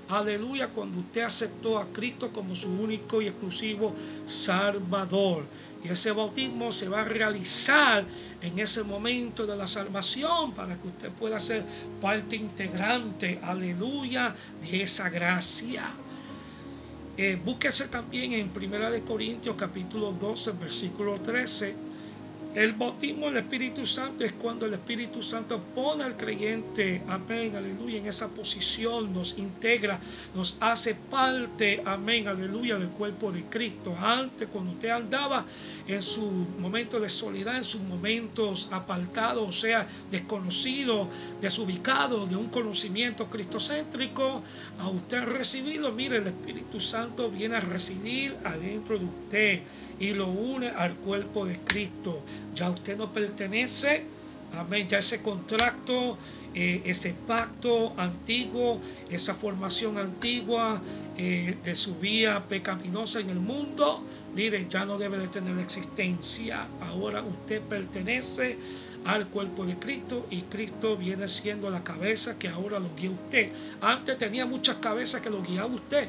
Aleluya, 0.09 0.68
cuando 0.68 1.00
usted 1.00 1.20
aceptó 1.20 1.76
a 1.76 1.87
Cristo 1.88 2.31
como 2.33 2.57
su 2.57 2.70
único 2.70 3.20
y 3.20 3.26
exclusivo 3.26 3.94
Salvador. 4.24 5.44
Y 5.87 5.92
ese 5.92 6.11
bautismo 6.11 6.72
se 6.72 6.88
va 6.88 7.03
a 7.03 7.05
realizar 7.05 8.05
en 8.42 8.59
ese 8.59 8.83
momento 8.83 9.46
de 9.46 9.57
la 9.57 9.66
salvación 9.66 10.53
para 10.53 10.77
que 10.77 10.88
usted 10.88 11.11
pueda 11.11 11.38
ser 11.38 11.62
parte 12.01 12.35
integrante, 12.35 13.38
aleluya, 13.42 14.35
de 14.62 14.83
esa 14.83 15.09
gracia. 15.09 15.85
Eh, 17.16 17.40
búsquese 17.42 17.87
también 17.87 18.33
en 18.33 18.51
1 18.55 19.05
Corintios 19.07 19.55
capítulo 19.57 20.11
12, 20.12 20.53
versículo 20.53 21.20
13 21.20 21.86
el 22.56 22.72
bautismo 22.72 23.26
del 23.26 23.36
Espíritu 23.36 23.84
Santo 23.84 24.24
es 24.24 24.32
cuando 24.32 24.64
el 24.64 24.72
Espíritu 24.72 25.22
Santo 25.22 25.60
pone 25.74 26.04
al 26.04 26.16
creyente, 26.16 27.02
amén, 27.06 27.54
aleluya, 27.54 27.98
en 27.98 28.06
esa 28.06 28.28
posición, 28.28 29.12
nos 29.12 29.36
integra, 29.36 30.00
nos 30.34 30.56
hace 30.58 30.94
parte, 30.94 31.82
amén, 31.84 32.28
aleluya, 32.28 32.78
del 32.78 32.88
cuerpo 32.88 33.30
de 33.30 33.44
Cristo. 33.44 33.94
Antes, 34.00 34.48
cuando 34.50 34.72
usted 34.72 34.88
andaba 34.88 35.44
en 35.86 36.00
su 36.00 36.24
momento 36.58 36.98
de 36.98 37.10
soledad, 37.10 37.58
en 37.58 37.64
sus 37.64 37.82
momentos 37.82 38.68
apartados, 38.70 39.46
o 39.46 39.52
sea, 39.52 39.86
desconocido, 40.10 41.10
desubicado 41.42 42.24
de 42.24 42.36
un 42.36 42.48
conocimiento 42.48 43.28
cristocéntrico, 43.28 44.42
a 44.80 44.88
usted 44.88 45.24
recibido, 45.24 45.92
mire, 45.92 46.16
el 46.16 46.26
Espíritu 46.28 46.80
Santo 46.80 47.30
viene 47.30 47.56
a 47.56 47.60
residir 47.60 48.34
adentro 48.44 48.98
de 48.98 49.04
usted 49.04 49.60
y 49.98 50.12
lo 50.12 50.28
une 50.28 50.68
al 50.68 50.94
cuerpo 50.96 51.46
de 51.46 51.59
Cristo. 51.61 52.22
Ya 52.54 52.70
usted 52.70 52.96
no 52.96 53.12
pertenece, 53.12 54.04
amén, 54.56 54.88
ya 54.88 54.98
ese 54.98 55.22
contrato, 55.22 56.18
eh, 56.54 56.82
ese 56.85 57.14
pacto 57.26 57.92
antiguo, 57.96 58.80
esa 59.11 59.35
formación 59.35 59.98
antigua 59.98 60.80
eh, 61.18 61.56
de 61.62 61.74
su 61.74 61.96
vía 61.96 62.44
pecaminosa 62.48 63.20
en 63.20 63.30
el 63.30 63.40
mundo, 63.40 64.02
mire, 64.35 64.66
ya 64.68 64.85
no 64.85 64.98
debe 64.98 65.18
de 65.18 65.28
tener 65.28 65.59
existencia. 65.59 66.66
Ahora 66.80 67.22
usted 67.22 67.61
pertenece 67.62 68.59
al 69.06 69.28
cuerpo 69.28 69.64
de 69.64 69.76
Cristo 69.76 70.26
y 70.30 70.42
Cristo 70.42 70.96
viene 70.96 71.28
siendo 71.28 71.70
la 71.70 71.85
cabeza 71.85 72.38
que 72.38 72.48
ahora 72.48 72.78
lo 72.80 72.88
guía 72.96 73.11
usted. 73.11 73.50
Antes 73.80 74.18
tenía 74.18 74.46
muchas 74.46 74.76
cabezas 74.76 75.20
que 75.20 75.30
lo 75.30 75.42
guiaba 75.42 75.66
usted. 75.66 76.09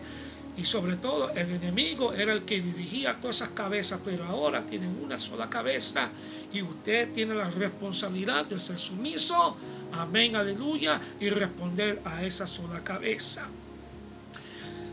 Y 0.58 0.66
sobre 0.66 0.96
todo 0.96 1.30
el 1.30 1.52
enemigo 1.52 2.14
era 2.14 2.34
el 2.34 2.44
que 2.44 2.60
dirigía 2.60 3.16
todas 3.22 3.38
esas 3.38 3.50
cabezas, 3.50 4.00
pero 4.04 4.26
ahora 4.26 4.66
tienen 4.66 4.98
una 5.04 5.20
sola 5.20 5.50
cabeza 5.50 6.10
y 6.52 6.64
usted 6.64 7.14
tiene 7.14 7.36
la 7.36 7.50
responsabilidad 7.50 8.46
de 8.46 8.58
ser 8.58 8.80
sumiso, 8.80 9.56
amén, 9.94 10.36
aleluya, 10.36 11.00
y 11.20 11.30
responder 11.30 12.02
a 12.04 12.24
esa 12.24 12.48
sola 12.48 12.84
cabeza. 12.84 13.48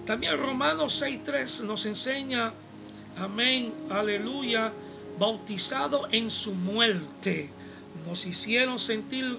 También 0.07 0.37
Romanos 0.37 1.03
6.3 1.03 1.64
nos 1.64 1.87
enseña, 1.87 2.53
amén, 3.16 3.72
aleluya, 3.88 4.70
bautizado 5.18 6.09
en 6.12 6.31
su 6.31 6.53
muerte. 6.53 7.48
Nos 8.07 8.27
hicieron 8.27 8.79
sentir 8.79 9.38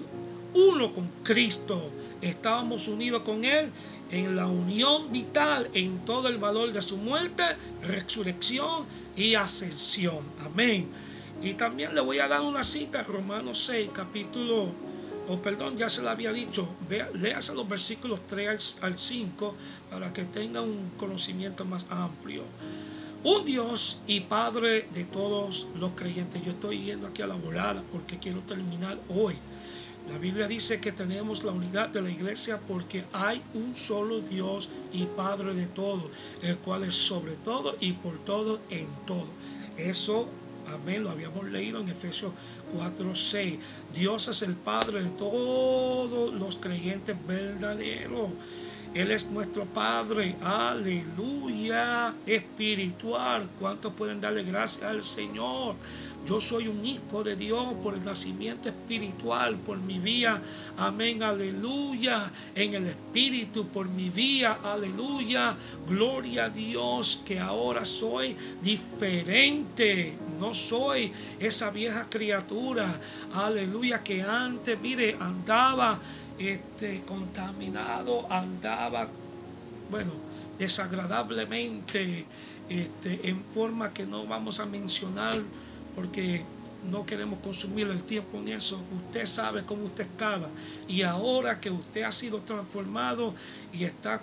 uno 0.54 0.92
con 0.92 1.08
Cristo. 1.22 1.90
Estábamos 2.20 2.88
unidos 2.88 3.22
con 3.22 3.44
Él 3.44 3.70
en 4.10 4.36
la 4.36 4.46
unión 4.46 5.12
vital 5.12 5.68
en 5.74 6.04
todo 6.04 6.28
el 6.28 6.38
valor 6.38 6.72
de 6.72 6.82
su 6.82 6.96
muerte, 6.96 7.42
resurrección 7.82 8.84
y 9.16 9.34
ascensión. 9.34 10.20
Amén. 10.44 10.88
Y 11.42 11.54
también 11.54 11.94
le 11.94 12.00
voy 12.00 12.18
a 12.18 12.28
dar 12.28 12.40
una 12.40 12.62
cita, 12.62 13.02
Romanos 13.02 13.58
6, 13.58 13.90
capítulo, 13.92 14.68
o 15.28 15.38
perdón, 15.38 15.76
ya 15.76 15.88
se 15.88 16.02
lo 16.02 16.10
había 16.10 16.32
dicho, 16.32 16.68
léase 17.14 17.54
los 17.54 17.68
versículos 17.68 18.20
3 18.28 18.76
al 18.82 18.98
5 18.98 19.54
para 19.90 20.12
que 20.12 20.24
tenga 20.24 20.62
un 20.62 20.92
conocimiento 20.96 21.64
más 21.64 21.84
amplio. 21.90 22.42
Un 23.24 23.44
Dios 23.44 24.00
y 24.06 24.20
Padre 24.20 24.88
de 24.94 25.04
todos 25.04 25.66
los 25.80 25.90
creyentes. 25.92 26.44
Yo 26.44 26.52
estoy 26.52 26.84
yendo 26.84 27.08
aquí 27.08 27.22
a 27.22 27.26
la 27.26 27.34
volada 27.34 27.82
porque 27.90 28.18
quiero 28.18 28.38
terminar 28.40 28.98
hoy. 29.08 29.34
La 30.10 30.18
Biblia 30.18 30.46
dice 30.46 30.80
que 30.80 30.92
tenemos 30.92 31.42
la 31.42 31.50
unidad 31.50 31.88
de 31.88 32.00
la 32.00 32.10
iglesia 32.10 32.60
porque 32.66 33.04
hay 33.12 33.42
un 33.54 33.74
solo 33.74 34.20
Dios 34.20 34.68
y 34.92 35.04
Padre 35.04 35.52
de 35.54 35.66
todo, 35.66 36.10
el 36.42 36.56
cual 36.58 36.84
es 36.84 36.94
sobre 36.94 37.34
todo 37.36 37.76
y 37.80 37.92
por 37.92 38.18
todo 38.18 38.60
en 38.70 38.86
todo. 39.04 39.26
Eso, 39.76 40.28
amén, 40.72 41.02
lo 41.02 41.10
habíamos 41.10 41.44
leído 41.46 41.80
en 41.80 41.88
Efesios 41.88 42.32
4, 42.76 43.14
6. 43.14 43.58
Dios 43.92 44.28
es 44.28 44.42
el 44.42 44.54
Padre 44.54 45.02
de 45.02 45.10
todos 45.10 46.32
los 46.32 46.56
creyentes 46.56 47.16
verdaderos. 47.26 48.30
Él 48.94 49.10
es 49.10 49.28
nuestro 49.28 49.66
Padre, 49.66 50.36
aleluya, 50.42 52.14
espiritual. 52.24 53.46
¿Cuántos 53.60 53.92
pueden 53.92 54.22
darle 54.22 54.42
gracias 54.42 54.84
al 54.84 55.02
Señor? 55.02 55.74
Yo 56.26 56.40
soy 56.40 56.66
un 56.66 56.84
hijo 56.84 57.22
de 57.22 57.36
Dios 57.36 57.64
por 57.84 57.94
el 57.94 58.04
nacimiento 58.04 58.68
espiritual, 58.68 59.54
por 59.58 59.78
mi 59.78 60.00
vía. 60.00 60.42
Amén, 60.76 61.22
aleluya. 61.22 62.32
En 62.52 62.74
el 62.74 62.88
espíritu, 62.88 63.68
por 63.68 63.88
mi 63.88 64.10
vía, 64.10 64.58
aleluya. 64.60 65.54
Gloria 65.88 66.46
a 66.46 66.48
Dios 66.48 67.22
que 67.24 67.38
ahora 67.38 67.84
soy 67.84 68.34
diferente. 68.60 70.14
No 70.40 70.52
soy 70.52 71.12
esa 71.38 71.70
vieja 71.70 72.06
criatura, 72.10 73.00
aleluya, 73.32 74.02
que 74.02 74.20
antes, 74.22 74.80
mire, 74.80 75.16
andaba 75.20 76.00
este, 76.40 77.02
contaminado, 77.02 78.26
andaba, 78.28 79.06
bueno, 79.88 80.10
desagradablemente, 80.58 82.24
este, 82.68 83.28
en 83.28 83.44
forma 83.54 83.92
que 83.92 84.04
no 84.04 84.26
vamos 84.26 84.58
a 84.58 84.66
mencionar 84.66 85.40
porque 85.96 86.44
no 86.90 87.04
queremos 87.04 87.40
consumir 87.40 87.88
el 87.88 88.02
tiempo 88.04 88.38
en 88.38 88.48
eso. 88.48 88.80
Usted 89.06 89.26
sabe 89.26 89.64
cómo 89.64 89.86
usted 89.86 90.04
estaba. 90.04 90.48
Y 90.86 91.02
ahora 91.02 91.60
que 91.60 91.70
usted 91.70 92.02
ha 92.02 92.12
sido 92.12 92.40
transformado 92.40 93.34
y 93.72 93.84
está 93.84 94.20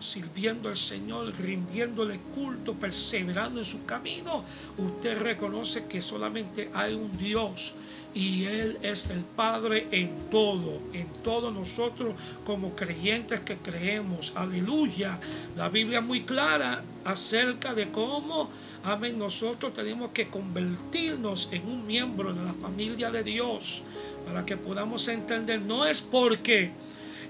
sirviendo 0.00 0.68
al 0.68 0.76
Señor, 0.76 1.32
rindiéndole 1.38 2.18
culto, 2.34 2.74
perseverando 2.74 3.60
en 3.60 3.64
su 3.64 3.84
camino, 3.84 4.42
usted 4.76 5.16
reconoce 5.16 5.86
que 5.86 6.00
solamente 6.00 6.68
hay 6.74 6.94
un 6.94 7.16
Dios 7.16 7.74
y 8.14 8.44
Él 8.44 8.78
es 8.82 9.08
el 9.10 9.20
Padre 9.20 9.86
en 9.90 10.28
todo, 10.30 10.80
en 10.92 11.06
todos 11.22 11.54
nosotros 11.54 12.14
como 12.44 12.74
creyentes 12.74 13.40
que 13.40 13.56
creemos. 13.56 14.32
Aleluya. 14.34 15.18
La 15.56 15.68
Biblia 15.68 16.00
es 16.00 16.04
muy 16.04 16.22
clara 16.22 16.82
acerca 17.04 17.72
de 17.72 17.90
cómo 17.90 18.50
Amén. 18.84 19.16
Nosotros 19.16 19.72
tenemos 19.72 20.10
que 20.10 20.26
convertirnos 20.26 21.48
en 21.52 21.68
un 21.68 21.86
miembro 21.86 22.32
de 22.32 22.44
la 22.44 22.52
familia 22.52 23.10
de 23.12 23.22
Dios 23.22 23.84
para 24.26 24.44
que 24.44 24.56
podamos 24.56 25.06
entender. 25.06 25.60
No 25.60 25.86
es 25.86 26.00
porque 26.00 26.72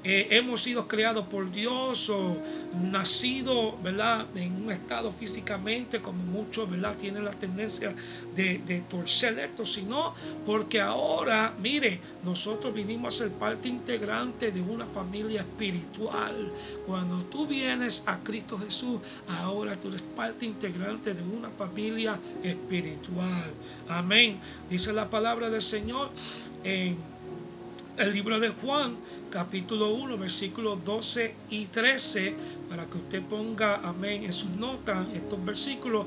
eh, 0.04 0.28
hemos 0.30 0.62
sido 0.62 0.88
creados 0.88 1.26
por 1.26 1.52
Dios 1.52 2.10
o 2.10 2.36
nacido, 2.90 3.78
¿verdad? 3.82 4.26
En 4.34 4.64
un 4.64 4.72
estado 4.72 5.12
físicamente, 5.12 6.00
como 6.00 6.22
muchos, 6.24 6.68
¿verdad? 6.68 6.96
Tienen 6.96 7.24
la 7.24 7.30
tendencia 7.30 7.94
de, 8.34 8.58
de 8.66 8.80
torcer 8.80 9.38
esto, 9.38 9.64
sino 9.64 10.14
porque 10.44 10.80
ahora, 10.80 11.54
mire, 11.60 12.00
nosotros 12.24 12.74
vinimos 12.74 13.14
a 13.14 13.18
ser 13.24 13.32
parte 13.32 13.68
integrante 13.68 14.50
de 14.50 14.60
una 14.60 14.86
familia 14.86 15.42
espiritual. 15.42 16.50
Cuando 16.86 17.22
tú 17.24 17.46
vienes 17.46 18.02
a 18.06 18.18
Cristo 18.18 18.58
Jesús, 18.58 19.00
ahora 19.28 19.76
tú 19.76 19.88
eres 19.88 20.02
parte 20.02 20.46
integrante 20.46 21.14
de 21.14 21.22
una 21.22 21.48
familia 21.50 22.18
espiritual. 22.42 23.52
Amén. 23.88 24.38
Dice 24.68 24.92
la 24.92 25.08
palabra 25.08 25.48
del 25.48 25.62
Señor 25.62 26.10
el 27.98 28.12
libro 28.12 28.40
de 28.40 28.48
Juan, 28.48 28.96
capítulo 29.30 29.90
1, 29.90 30.16
versículos 30.16 30.82
12 30.84 31.34
y 31.50 31.66
13, 31.66 32.34
para 32.68 32.86
que 32.86 32.96
usted 32.96 33.22
ponga, 33.22 33.80
amén, 33.84 34.24
en 34.24 34.32
sus 34.32 34.50
notas 34.50 35.06
estos 35.14 35.44
versículos, 35.44 36.06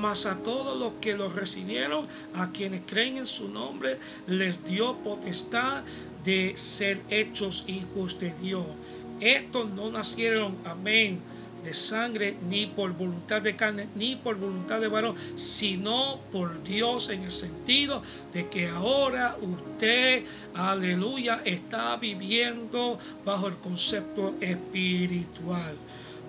mas 0.00 0.26
a 0.26 0.36
todos 0.36 0.78
los 0.78 0.94
que 1.00 1.16
los 1.16 1.34
recibieron, 1.34 2.06
a 2.34 2.50
quienes 2.52 2.82
creen 2.86 3.18
en 3.18 3.26
su 3.26 3.48
nombre, 3.48 3.98
les 4.26 4.64
dio 4.64 4.96
potestad 4.98 5.82
de 6.24 6.56
ser 6.56 7.02
hechos 7.10 7.64
hijos 7.66 8.18
de 8.18 8.32
Dios. 8.40 8.64
Estos 9.20 9.70
no 9.70 9.90
nacieron, 9.90 10.56
amén, 10.64 11.20
de 11.66 11.74
sangre, 11.74 12.36
ni 12.48 12.66
por 12.66 12.92
voluntad 12.92 13.42
de 13.42 13.56
carne, 13.56 13.88
ni 13.96 14.16
por 14.16 14.36
voluntad 14.36 14.80
de 14.80 14.88
varón, 14.88 15.16
sino 15.34 16.20
por 16.30 16.62
Dios 16.62 17.10
en 17.10 17.24
el 17.24 17.32
sentido 17.32 18.02
de 18.32 18.48
que 18.48 18.68
ahora 18.68 19.36
usted, 19.40 20.24
aleluya, 20.54 21.42
está 21.44 21.96
viviendo 21.96 22.98
bajo 23.24 23.48
el 23.48 23.56
concepto 23.56 24.34
espiritual 24.40 25.76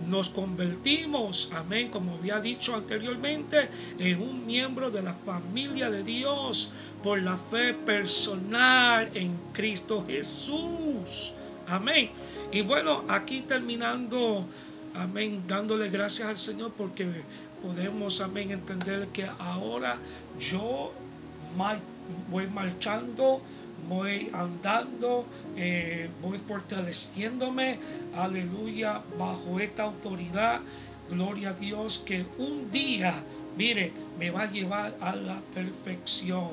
nos 0.06 0.30
convertimos, 0.30 1.50
amén, 1.54 1.90
como 1.90 2.16
había 2.16 2.40
dicho 2.40 2.76
anteriormente, 2.76 3.68
en 3.98 4.22
un 4.22 4.46
miembro 4.46 4.92
de 4.92 5.02
la 5.02 5.14
familia 5.14 5.90
de 5.90 6.04
Dios 6.04 6.72
por 7.04 7.20
la 7.22 7.36
fe 7.36 7.74
personal 7.74 9.10
en 9.16 9.36
Cristo 9.54 10.06
Jesús. 10.08 11.34
Amén. 11.68 12.12
Y 12.52 12.62
bueno, 12.62 13.04
aquí 13.10 13.42
terminando, 13.42 14.46
amén, 14.98 15.43
dándole 15.48 15.89
gracias 15.89 16.28
al 16.28 16.38
Señor 16.38 16.74
porque 16.78 17.08
podemos, 17.62 18.22
amén, 18.22 18.52
entender 18.52 19.08
que 19.08 19.28
ahora 19.39 19.98
yo 20.39 20.91
voy 22.30 22.48
marchando 22.48 23.41
voy 23.88 24.30
andando, 24.34 25.26
eh, 25.56 26.10
voy 26.22 26.38
fortaleciéndome, 26.39 27.80
aleluya, 28.16 29.02
bajo 29.18 29.60
esta 29.60 29.84
autoridad. 29.84 30.60
Gloria 31.10 31.52
a 31.52 31.54
Dios 31.54 32.04
que 32.06 32.26
un 32.38 32.70
día, 32.70 33.14
mire, 33.58 33.93
me 34.20 34.30
va 34.30 34.43
a 34.43 34.52
llevar 34.52 34.95
a 35.00 35.16
la 35.16 35.39
perfección. 35.54 36.50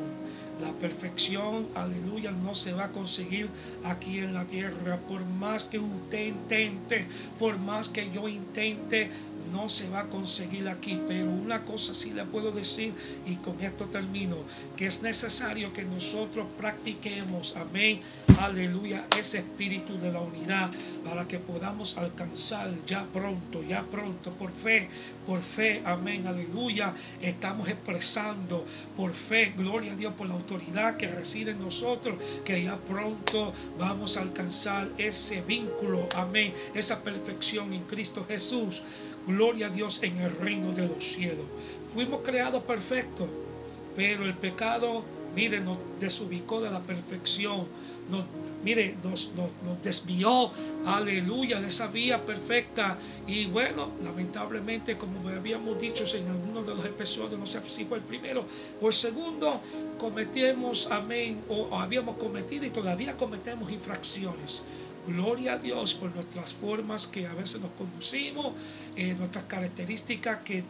La 0.62 0.72
perfección, 0.72 1.66
aleluya, 1.74 2.30
no 2.30 2.55
se 2.55 2.72
va 2.72 2.84
a 2.84 2.92
conseguir 2.92 3.48
aquí 3.84 4.18
en 4.18 4.34
la 4.34 4.44
tierra. 4.44 4.98
Por 5.09 5.24
más 5.24 5.64
que 5.64 5.78
usted 5.78 6.26
intente, 6.26 7.07
por 7.38 7.59
más 7.59 7.88
que 7.88 8.11
yo 8.12 8.28
intente, 8.28 9.11
no 9.55 9.68
se 9.68 9.88
va 9.88 10.00
a 10.00 10.07
conseguir 10.07 10.68
aquí, 10.68 11.00
pero 11.07 11.30
una 11.30 11.64
cosa 11.64 11.94
sí 11.94 12.11
le 12.11 12.24
puedo 12.24 12.50
decir 12.50 12.92
y 13.24 13.36
con 13.36 13.62
esto 13.62 13.84
termino, 13.84 14.36
que 14.76 14.86
es 14.86 15.02
necesario 15.02 15.72
que 15.72 15.84
nosotros 15.84 16.46
practiquemos, 16.59 17.55
amén, 17.57 18.00
aleluya, 18.40 19.07
ese 19.16 19.38
espíritu 19.38 19.96
de 19.98 20.11
la 20.11 20.20
unidad 20.20 20.70
para 21.05 21.28
que 21.28 21.38
podamos 21.38 21.96
alcanzar 21.96 22.70
ya 22.84 23.07
pronto, 23.12 23.62
ya 23.62 23.84
pronto, 23.84 24.32
por 24.32 24.50
fe, 24.50 24.88
por 25.24 25.40
fe, 25.40 25.82
amén, 25.84 26.26
aleluya, 26.26 26.92
estamos 27.22 27.68
expresando 27.68 28.66
por 28.96 29.14
fe, 29.14 29.55
gloria 29.57 29.92
a 29.92 29.96
Dios 29.96 30.14
por 30.14 30.26
la 30.26 30.34
autoridad 30.34 30.96
que 30.96 31.07
reside 31.07 31.52
en 31.52 31.61
nosotros, 31.61 32.16
que 32.44 32.64
ya 32.64 32.76
pronto 32.76 33.52
vamos 33.78 34.16
a 34.16 34.22
alcanzar 34.22 34.88
ese 34.98 35.42
vínculo, 35.42 36.09
amén, 36.16 36.52
esa 36.74 37.05
perfección 37.05 37.72
en 37.72 37.84
Cristo 37.84 38.24
Jesús. 38.28 38.82
Gloria 39.26 39.68
a 39.68 39.70
Dios 39.70 40.02
en 40.02 40.18
el 40.18 40.36
reino 40.36 40.72
de 40.72 40.88
los 40.88 41.04
cielos. 41.04 41.46
Fuimos 41.92 42.20
creados 42.22 42.62
perfectos, 42.64 43.28
pero 43.96 44.24
el 44.24 44.34
pecado, 44.34 45.02
mire, 45.34 45.60
nos 45.60 45.78
desubicó 45.98 46.60
de 46.60 46.70
la 46.70 46.80
perfección. 46.80 47.66
Nos, 48.10 48.24
mire, 48.62 48.96
nos, 49.02 49.30
desvió, 49.82 50.50
aleluya, 50.84 51.58
de 51.58 51.68
esa 51.68 51.86
vía 51.86 52.26
perfecta. 52.26 52.98
Y 53.26 53.46
bueno, 53.46 53.92
lamentablemente, 54.04 54.98
como 54.98 55.26
habíamos 55.28 55.80
dicho 55.80 56.04
en 56.14 56.28
algunos 56.28 56.66
de 56.66 56.74
los 56.74 56.84
episodios, 56.84 57.38
no 57.38 57.46
sé 57.46 57.62
si 57.68 57.86
fue 57.86 57.98
el 57.98 58.04
primero 58.04 58.44
o 58.80 58.88
el 58.88 58.92
segundo, 58.92 59.60
cometimos, 59.98 60.88
amén, 60.90 61.40
o 61.48 61.74
habíamos 61.78 62.16
cometido 62.16 62.66
y 62.66 62.70
todavía 62.70 63.16
cometemos 63.16 63.70
infracciones. 63.70 64.62
Gloria 65.07 65.55
a 65.55 65.59
Dios 65.59 65.94
por 65.94 66.14
nuestras 66.14 66.52
formas 66.52 67.07
que 67.07 67.26
a 67.26 67.34
veces 67.34 67.61
nos 67.61 67.72
conducimos, 67.72 68.55
eh, 68.96 69.14
nuestras 69.14 69.44
características 69.44 70.38
que 70.42 70.64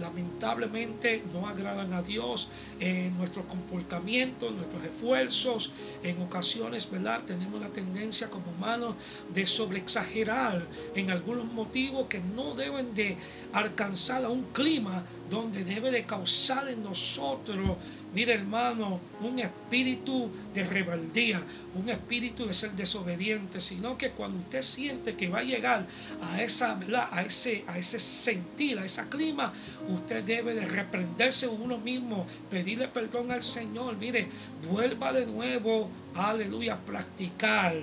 lamentablemente 0.00 1.22
no 1.32 1.46
agradan 1.46 1.92
a 1.92 2.02
Dios 2.02 2.48
en 2.80 3.16
nuestro 3.16 3.46
comportamiento, 3.48 4.48
en 4.48 4.56
nuestros 4.56 4.84
esfuerzos. 4.84 5.72
En 6.02 6.20
ocasiones, 6.22 6.90
¿verdad? 6.90 7.22
Tenemos 7.26 7.60
la 7.60 7.68
tendencia 7.68 8.28
como 8.28 8.50
humanos 8.50 8.96
de 9.32 9.46
sobreexagerar 9.46 10.66
en 10.94 11.10
algunos 11.10 11.46
motivos 11.46 12.06
que 12.08 12.20
no 12.20 12.54
deben 12.54 12.94
de 12.94 13.16
alcanzar 13.52 14.24
a 14.24 14.28
un 14.28 14.44
clima 14.52 15.04
donde 15.30 15.64
debe 15.64 15.90
de 15.90 16.04
causar 16.04 16.68
en 16.68 16.82
nosotros 16.82 17.76
Mire 18.16 18.32
hermano, 18.32 18.98
un 19.20 19.38
espíritu 19.40 20.30
de 20.54 20.64
rebeldía, 20.64 21.42
un 21.74 21.90
espíritu 21.90 22.46
de 22.46 22.54
ser 22.54 22.70
desobediente, 22.70 23.60
sino 23.60 23.98
que 23.98 24.08
cuando 24.08 24.38
usted 24.38 24.62
siente 24.62 25.16
que 25.16 25.28
va 25.28 25.40
a 25.40 25.42
llegar 25.42 25.84
a 26.22 26.42
esa, 26.42 26.78
A 27.10 27.22
ese, 27.22 27.64
a 27.66 27.76
ese 27.76 28.00
sentir, 28.00 28.78
a 28.78 28.86
ese 28.86 29.06
clima, 29.10 29.52
usted 29.90 30.24
debe 30.24 30.54
de 30.54 30.64
reprenderse 30.64 31.46
uno 31.46 31.76
mismo, 31.76 32.26
pedirle 32.48 32.88
perdón 32.88 33.32
al 33.32 33.42
Señor. 33.42 33.98
Mire, 33.98 34.28
vuelva 34.66 35.12
de 35.12 35.26
nuevo, 35.26 35.90
aleluya, 36.14 36.78
practicar. 36.78 37.74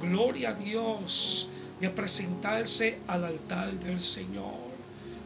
Gloria 0.00 0.50
a 0.50 0.54
Dios 0.54 1.50
de 1.78 1.88
presentarse 1.90 2.98
al 3.06 3.24
altar 3.24 3.70
del 3.74 4.00
Señor. 4.00 4.67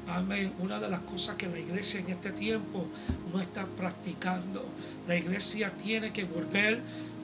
Amén. 0.08 0.52
Una 0.58 0.80
de 0.80 0.88
las 0.88 1.00
cosas 1.00 1.36
que 1.36 1.46
la 1.46 1.58
iglesia 1.58 2.00
en 2.00 2.10
este 2.10 2.32
tiempo 2.32 2.86
no 3.32 3.40
está 3.40 3.66
practicando. 3.66 4.64
La 5.06 5.16
iglesia 5.16 5.70
tiene 5.82 6.12
que 6.12 6.24
volver 6.24 6.80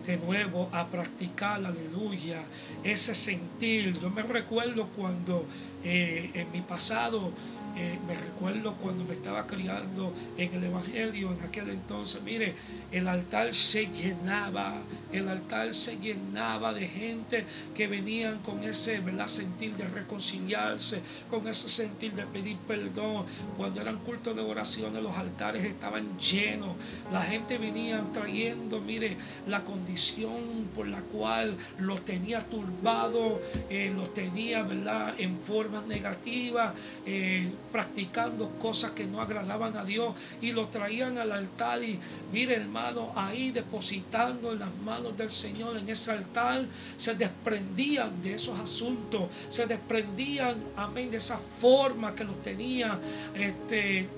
de 0.06 0.16
nuevo 0.16 0.70
a 0.72 0.86
practicar, 0.86 1.64
aleluya, 1.64 2.40
ese 2.84 3.14
sentir. 3.14 3.98
Yo 4.00 4.10
me 4.10 4.22
recuerdo 4.22 4.86
cuando 4.96 5.44
eh, 5.84 6.30
en 6.34 6.50
mi 6.52 6.60
pasado 6.60 7.32
eh, 7.78 7.96
me 8.08 8.16
recuerdo 8.16 8.74
cuando 8.74 9.04
me 9.04 9.14
estaba 9.14 9.46
criando 9.46 10.12
en 10.36 10.52
el 10.52 10.64
Evangelio 10.64 11.30
en 11.30 11.40
aquel 11.46 11.68
entonces, 11.68 12.20
mire, 12.22 12.54
el 12.90 13.06
altar 13.06 13.54
se 13.54 13.86
llenaba, 13.86 14.74
el 15.12 15.28
altar 15.28 15.72
se 15.76 15.96
llenaba 15.96 16.74
de 16.74 16.88
gente 16.88 17.44
que 17.76 17.86
venían 17.86 18.40
con 18.40 18.64
ese 18.64 18.98
¿verdad? 18.98 19.28
sentir 19.28 19.76
de 19.76 19.86
reconciliarse, 19.86 21.02
con 21.30 21.46
ese 21.46 21.68
sentir 21.68 22.14
de 22.14 22.24
pedir 22.24 22.56
perdón. 22.56 23.26
Cuando 23.56 23.80
eran 23.80 23.98
cultos 23.98 24.34
de 24.34 24.42
oraciones, 24.42 25.00
los 25.00 25.16
altares 25.16 25.64
estaban 25.64 26.18
llenos, 26.18 26.70
la 27.12 27.22
gente 27.22 27.58
venía 27.58 28.02
trayendo, 28.12 28.80
mire, 28.80 29.16
la 29.46 29.64
condición 29.64 30.68
por 30.74 30.88
la 30.88 31.00
cual 31.00 31.56
lo 31.78 32.00
tenía 32.00 32.44
turbado, 32.46 33.40
eh, 33.70 33.92
lo 33.94 34.08
tenía, 34.08 34.64
¿verdad?, 34.64 35.14
en 35.18 35.38
formas 35.38 35.86
negativas. 35.86 36.74
Eh, 37.06 37.52
practicando 37.72 38.50
cosas 38.60 38.92
que 38.92 39.06
no 39.06 39.20
agradaban 39.20 39.76
a 39.76 39.84
Dios 39.84 40.14
y 40.40 40.52
lo 40.52 40.68
traían 40.68 41.18
al 41.18 41.32
altar 41.32 41.82
y 41.82 41.98
mire 42.32 42.56
hermano, 42.56 43.12
ahí 43.14 43.50
depositando 43.50 44.52
en 44.52 44.60
las 44.60 44.74
manos 44.84 45.16
del 45.16 45.30
Señor 45.30 45.76
en 45.76 45.88
ese 45.88 46.12
altar, 46.12 46.66
se 46.96 47.14
desprendían 47.14 48.22
de 48.22 48.34
esos 48.34 48.58
asuntos, 48.58 49.28
se 49.48 49.66
desprendían, 49.66 50.56
amén, 50.76 51.10
de 51.10 51.18
esa 51.18 51.38
forma 51.60 52.14
que 52.14 52.24
lo 52.24 52.32
tenía, 52.34 52.98
este, 53.34 54.08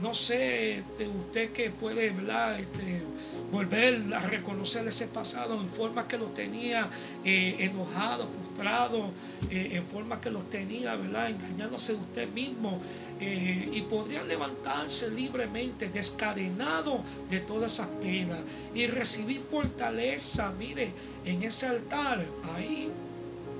no 0.00 0.12
sé, 0.12 0.78
este, 0.78 1.06
usted 1.08 1.52
que 1.52 1.70
puede, 1.70 2.10
¿verdad? 2.10 2.58
Este, 2.58 3.02
volver 3.52 4.02
a 4.14 4.20
reconocer 4.20 4.86
ese 4.88 5.06
pasado 5.06 5.60
en 5.60 5.68
forma 5.68 6.08
que 6.08 6.18
lo 6.18 6.26
tenía 6.26 6.88
eh, 7.24 7.56
enojado, 7.60 8.26
eh, 9.50 9.70
en 9.72 9.84
forma 9.84 10.20
que 10.20 10.30
lo 10.30 10.40
tenía, 10.42 10.96
¿verdad? 10.96 11.30
Engañándose 11.30 11.94
usted 11.94 12.28
mismo. 12.28 12.80
Eh, 13.20 13.70
y 13.72 13.82
podrían 13.82 14.26
levantarse 14.26 15.08
libremente, 15.10 15.88
descadenado 15.88 17.00
de 17.30 17.40
todas 17.40 17.74
esas 17.74 17.86
penas 18.00 18.40
y 18.74 18.86
recibir 18.88 19.40
fortaleza. 19.40 20.52
Mire, 20.58 20.92
en 21.24 21.42
ese 21.44 21.66
altar, 21.66 22.24
ahí 22.56 22.90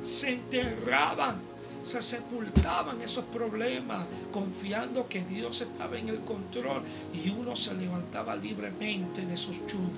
se 0.02 0.32
enterraban 0.32 1.54
se 1.84 2.00
sepultaban 2.00 3.02
esos 3.02 3.26
problemas 3.26 4.06
confiando 4.32 5.06
que 5.06 5.22
Dios 5.22 5.60
estaba 5.60 5.98
en 5.98 6.08
el 6.08 6.20
control 6.20 6.82
y 7.12 7.28
uno 7.28 7.54
se 7.54 7.74
levantaba 7.74 8.34
libremente 8.34 9.24
de 9.26 9.34
esos 9.34 9.66
chugos. 9.66 9.92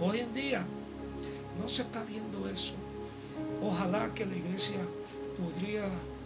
Hoy 0.00 0.20
en 0.20 0.34
día 0.34 0.64
no 1.58 1.66
se 1.66 1.82
está 1.82 2.04
viendo 2.04 2.46
eso. 2.46 2.74
Ojalá 3.62 4.12
que 4.14 4.24
la 4.26 4.36
iglesia 4.36 4.78
podría 5.38 5.84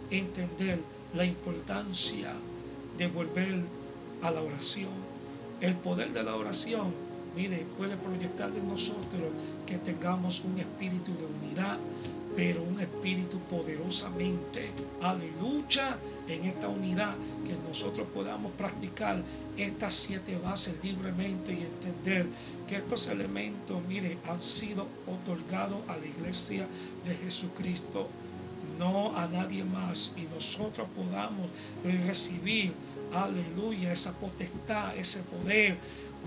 entender 0.09 0.79
la 1.13 1.25
importancia 1.25 2.33
de 2.97 3.07
volver 3.07 3.61
a 4.21 4.31
la 4.31 4.41
oración. 4.41 4.89
El 5.61 5.75
poder 5.75 6.13
de 6.13 6.23
la 6.23 6.35
oración, 6.35 6.93
mire, 7.35 7.65
puede 7.77 7.95
proyectar 7.97 8.51
en 8.55 8.67
nosotros 8.67 9.31
que 9.65 9.77
tengamos 9.77 10.41
un 10.41 10.59
espíritu 10.59 11.11
de 11.13 11.25
unidad, 11.25 11.77
pero 12.35 12.61
un 12.63 12.79
espíritu 12.79 13.39
poderosamente, 13.39 14.69
aleluya, 15.01 15.97
en 16.27 16.45
esta 16.45 16.67
unidad, 16.67 17.13
que 17.45 17.55
nosotros 17.67 18.07
podamos 18.13 18.51
practicar 18.53 19.21
estas 19.57 19.93
siete 19.93 20.37
bases 20.37 20.75
libremente 20.83 21.53
y 21.53 21.61
entender 21.61 22.25
que 22.67 22.77
estos 22.77 23.07
elementos, 23.07 23.81
mire, 23.87 24.17
han 24.27 24.41
sido 24.41 24.87
otorgados 25.07 25.77
a 25.87 25.97
la 25.97 26.05
iglesia 26.05 26.67
de 27.05 27.15
Jesucristo. 27.15 28.09
No 28.79 29.15
a 29.15 29.27
nadie 29.27 29.63
más, 29.63 30.13
y 30.17 30.23
nosotros 30.33 30.87
podamos 30.93 31.47
recibir, 32.05 32.73
aleluya, 33.13 33.93
esa 33.93 34.11
potestad, 34.11 34.97
ese 34.97 35.21
poder, 35.21 35.77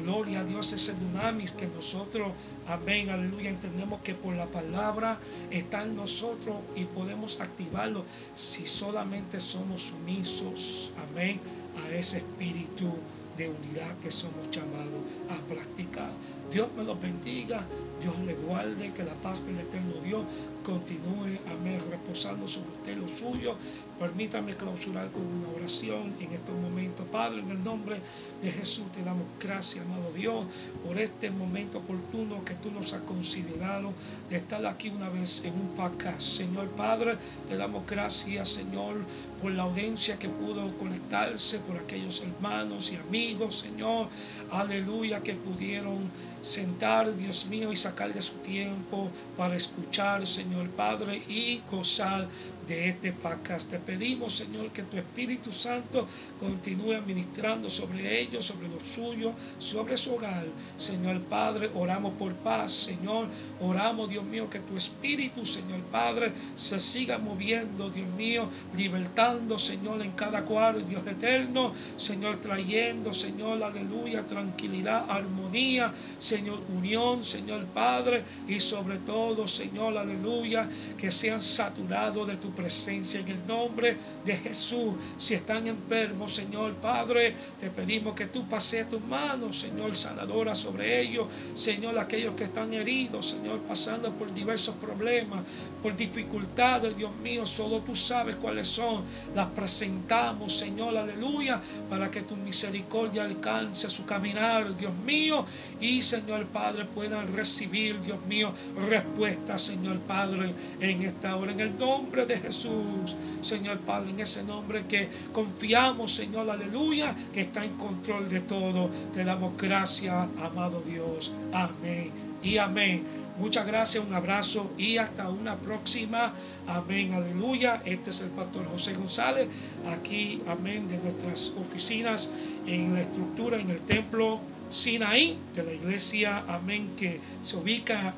gloria 0.03 0.41
a 0.41 0.45
Dios, 0.45 0.73
ese 0.73 0.95
dunamis 0.95 1.53
que 1.53 1.67
nosotros, 1.67 2.33
amén, 2.67 3.11
aleluya, 3.11 3.51
entendemos 3.51 4.01
que 4.01 4.15
por 4.15 4.35
la 4.35 4.47
palabra 4.47 5.19
está 5.51 5.83
en 5.83 5.97
nosotros 5.97 6.57
y 6.75 6.85
podemos 6.85 7.41
activarlo 7.41 8.05
si 8.35 8.67
solamente 8.67 9.41
somos 9.41 9.83
sumisos, 9.83 10.91
amén, 11.11 11.41
a 11.85 11.91
ese 11.95 12.19
espíritu 12.19 12.95
de 13.37 13.49
unidad 13.49 13.97
que 14.03 14.11
somos 14.11 14.51
llamados 14.51 15.03
a 15.31 15.37
practicar. 15.47 16.11
Dios 16.51 16.69
me 16.77 16.83
los 16.83 17.01
bendiga, 17.01 17.63
Dios 18.01 18.19
le 18.21 18.35
guarde, 18.35 18.93
que 18.93 19.05
la 19.05 19.15
paz 19.15 19.45
del 19.45 19.59
eterno 19.59 19.95
Dios 20.05 20.23
continúe, 20.65 21.39
amén, 21.51 21.81
reposando 21.91 22.47
sobre 22.47 22.71
usted 22.71 22.97
lo 22.97 23.09
suyo. 23.09 23.55
Permítame 23.99 24.55
clausurar 24.55 25.11
con 25.11 25.23
una 25.23 25.49
oración 25.57 26.15
en 26.21 26.33
estos 26.33 26.55
momentos. 26.55 27.07
Padre, 27.11 27.41
en 27.41 27.51
el 27.51 27.65
nombre 27.65 27.97
de 28.43 28.53
Jesús 28.53 28.85
te 28.93 29.03
damos 29.03 29.25
gracias, 29.41 29.85
amado 29.85 30.13
Dios, 30.15 30.47
por 30.87 30.99
este 30.99 31.31
momento 31.31 31.79
oportuno 31.79 32.45
que 32.45 32.55
tú 32.55 32.71
nos 32.71 32.93
has 32.93 33.01
considerado 33.03 33.93
de 34.29 34.37
estar 34.37 34.65
aquí 34.67 34.91
una 34.91 35.09
vez 35.09 35.45
en 35.45 35.55
un 35.55 35.69
podcast. 35.69 36.21
Señor 36.21 36.69
Padre, 36.69 37.17
te 37.49 37.57
damos 37.57 37.87
gracias, 37.87 38.51
Señor, 38.51 38.97
por 39.43 39.53
la 39.53 39.65
audiencia 39.65 40.19
que 40.19 40.29
pudo 40.29 40.77
conectarse, 40.79 41.59
por 41.61 41.77
aquellos 41.77 42.21
hermanos 42.21 42.93
y 42.93 42.97
amigos, 42.97 43.61
Señor, 43.61 44.09
aleluya, 44.51 45.23
que 45.23 45.35
pudieron 45.35 45.99
sentar, 46.41 47.17
Dios 47.17 47.47
mío, 47.47 47.73
y 47.73 47.77
sacar 47.89 48.13
de 48.13 48.21
su 48.21 48.35
tiempo 48.35 49.09
para 49.37 49.57
escuchar, 49.57 50.27
Señor 50.27 50.69
Padre, 50.71 51.23
y 51.29 51.63
gozar 51.71 52.27
de 52.69 52.91
este 52.91 53.13
podcast. 53.13 53.71
Te 53.71 53.79
pedimos, 53.79 54.37
Señor, 54.37 54.71
que 54.71 54.83
tu 54.83 54.99
Espíritu 54.99 55.53
Santo 55.53 56.07
continúe 56.39 56.93
administrando 56.93 57.71
sobre 57.71 58.21
ellos, 58.21 58.45
sobre 58.45 58.69
lo 58.69 58.79
suyo, 58.79 59.33
sobre 59.59 59.97
su 59.97 60.15
hogar. 60.15 60.45
Señor 60.77 61.23
Padre, 61.23 61.71
oramos 61.75 62.13
por 62.15 62.35
paz, 62.35 62.71
Señor. 62.71 63.29
Oramos, 63.61 64.11
Dios 64.11 64.25
mío, 64.25 64.51
que 64.51 64.61
tu 64.61 64.77
Espíritu, 64.77 65.47
Señor 65.47 65.81
Padre, 65.91 66.33
se 66.55 66.79
siga 66.79 67.17
moviendo, 67.17 67.89
Dios 67.89 68.09
mío, 68.09 68.49
libertando, 68.77 69.59
Señor, 69.59 70.03
en 70.03 70.13
cada 70.13 70.45
cual, 70.45 70.87
Dios 70.87 71.07
eterno, 71.07 71.73
Señor, 71.97 72.37
trayendo, 72.37 73.15
Señor, 73.15 73.63
aleluya, 73.63 74.27
tranquilidad, 74.27 75.11
armonía, 75.11 75.93
Señor, 76.19 76.61
unión, 76.77 77.25
Señor 77.25 77.65
Padre, 77.67 78.23
y 78.47 78.61
sobre 78.61 78.99
todo, 78.99 79.49
Señor, 79.49 79.97
aleluya, 79.97 80.69
que 80.99 81.11
sean 81.11 81.41
saturados 81.41 82.29
de 82.29 82.37
tu 82.37 82.51
presencia 82.59 83.21
en 83.21 83.29
el 83.29 83.47
nombre 83.47 83.97
de 84.25 84.37
Jesús. 84.37 84.95
Si 85.17 85.35
están 85.35 85.69
enfermos, 85.69 86.35
Señor 86.35 86.75
Padre, 86.75 87.33
te 87.61 87.71
pedimos 87.71 88.17
que 88.17 88.27
tú 88.27 88.49
pases 88.49 88.91
tus 88.91 89.01
manos, 89.01 89.61
Señor, 89.61 89.97
sanadora 89.97 90.57
sobre 90.57 91.01
ellos. 91.01 91.29
Señor, 91.55 91.97
aquellos 91.97 92.35
que 92.35 92.45
están 92.45 92.75
heridos, 92.75 93.29
Señor, 93.29 93.61
pasando 93.61 94.13
por 94.13 94.35
diversos 94.35 94.75
problemas, 94.75 95.41
por 95.81 95.97
dificultades, 95.97 96.97
Dios 96.97 97.15
mío, 97.23 97.47
solo 97.47 97.79
tú 97.79 97.95
sabes 97.95 98.35
cuáles 98.35 98.67
son. 98.67 99.05
Las 99.37 99.47
presentamos, 99.47 100.53
Señor, 100.53 100.97
aleluya, 100.97 101.61
para 101.89 102.11
que 102.11 102.23
tu 102.23 102.35
misericordia 102.35 103.23
alcance 103.23 103.89
su 103.89 104.05
caminar, 104.05 104.77
Dios 104.77 104.95
mío, 105.07 105.47
y 105.81 106.03
Señor 106.03 106.47
Padre 106.47 106.87
puedan 106.87 107.33
recibir, 107.33 108.01
Dios 108.01 108.19
mío, 108.27 108.53
respuesta, 108.89 109.59
Señor 109.59 109.99
Padre, 110.01 110.53
en 110.81 111.03
esta 111.03 111.37
hora, 111.37 111.53
en 111.53 111.61
el 111.61 111.79
nombre 111.79 112.27
de 112.27 112.35
Jesús. 112.35 112.48
Jesús, 112.49 113.15
Señor 113.43 113.79
Padre, 113.81 114.11
en 114.11 114.21
ese 114.21 114.43
nombre 114.43 114.87
que 114.89 115.09
confiamos, 115.35 116.15
Señor, 116.15 116.49
aleluya, 116.49 117.15
que 117.33 117.43
está 117.43 117.63
en 117.63 117.77
control 117.77 118.29
de 118.31 118.41
todo. 118.41 118.89
Te 119.13 119.23
damos 119.23 119.55
gracias, 119.59 120.15
amado 120.43 120.83
Dios. 120.87 121.31
Amén 121.53 122.11
y 122.43 122.57
amén. 122.57 123.03
Muchas 123.39 123.67
gracias, 123.67 124.03
un 124.03 124.15
abrazo 124.15 124.71
y 124.79 124.97
hasta 124.97 125.29
una 125.29 125.57
próxima. 125.57 126.33
Amén, 126.67 127.13
aleluya. 127.13 127.83
Este 127.85 128.11
es 128.11 128.21
el 128.23 128.31
pastor 128.31 128.67
José 128.71 128.95
González, 128.95 129.47
aquí, 129.87 130.43
amén, 130.49 130.89
de 130.89 130.97
nuestras 130.97 131.53
oficinas 131.61 132.31
en 132.67 132.95
la 132.95 133.03
estructura, 133.03 133.59
en 133.59 133.71
el 133.71 133.81
templo 133.81 134.41
Sinaí, 134.71 135.39
de 135.55 135.63
la 135.65 135.73
iglesia, 135.73 136.45
amén, 136.49 136.93
que 136.97 137.21
se 137.43 137.57
ubica, 137.57 138.15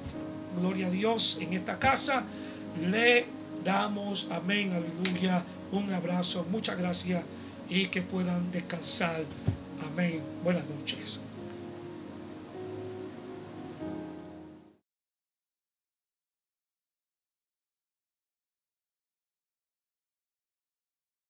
gloria 0.59 0.87
a 0.87 0.91
Dios, 0.91 1.39
en 1.41 1.53
esta 1.53 1.79
casa. 1.79 2.25
Le 2.89 3.40
damos, 3.65 4.29
amén, 4.31 4.73
aleluya, 4.73 5.43
un 5.73 5.93
abrazo, 5.93 6.45
muchas 6.51 6.77
gracias 6.77 7.23
y 7.71 7.87
que 7.87 8.03
puedan 8.03 8.51
descansar. 8.51 9.25
Amén. 9.81 10.21
Buenas 10.43 10.65
noches. 10.69 11.20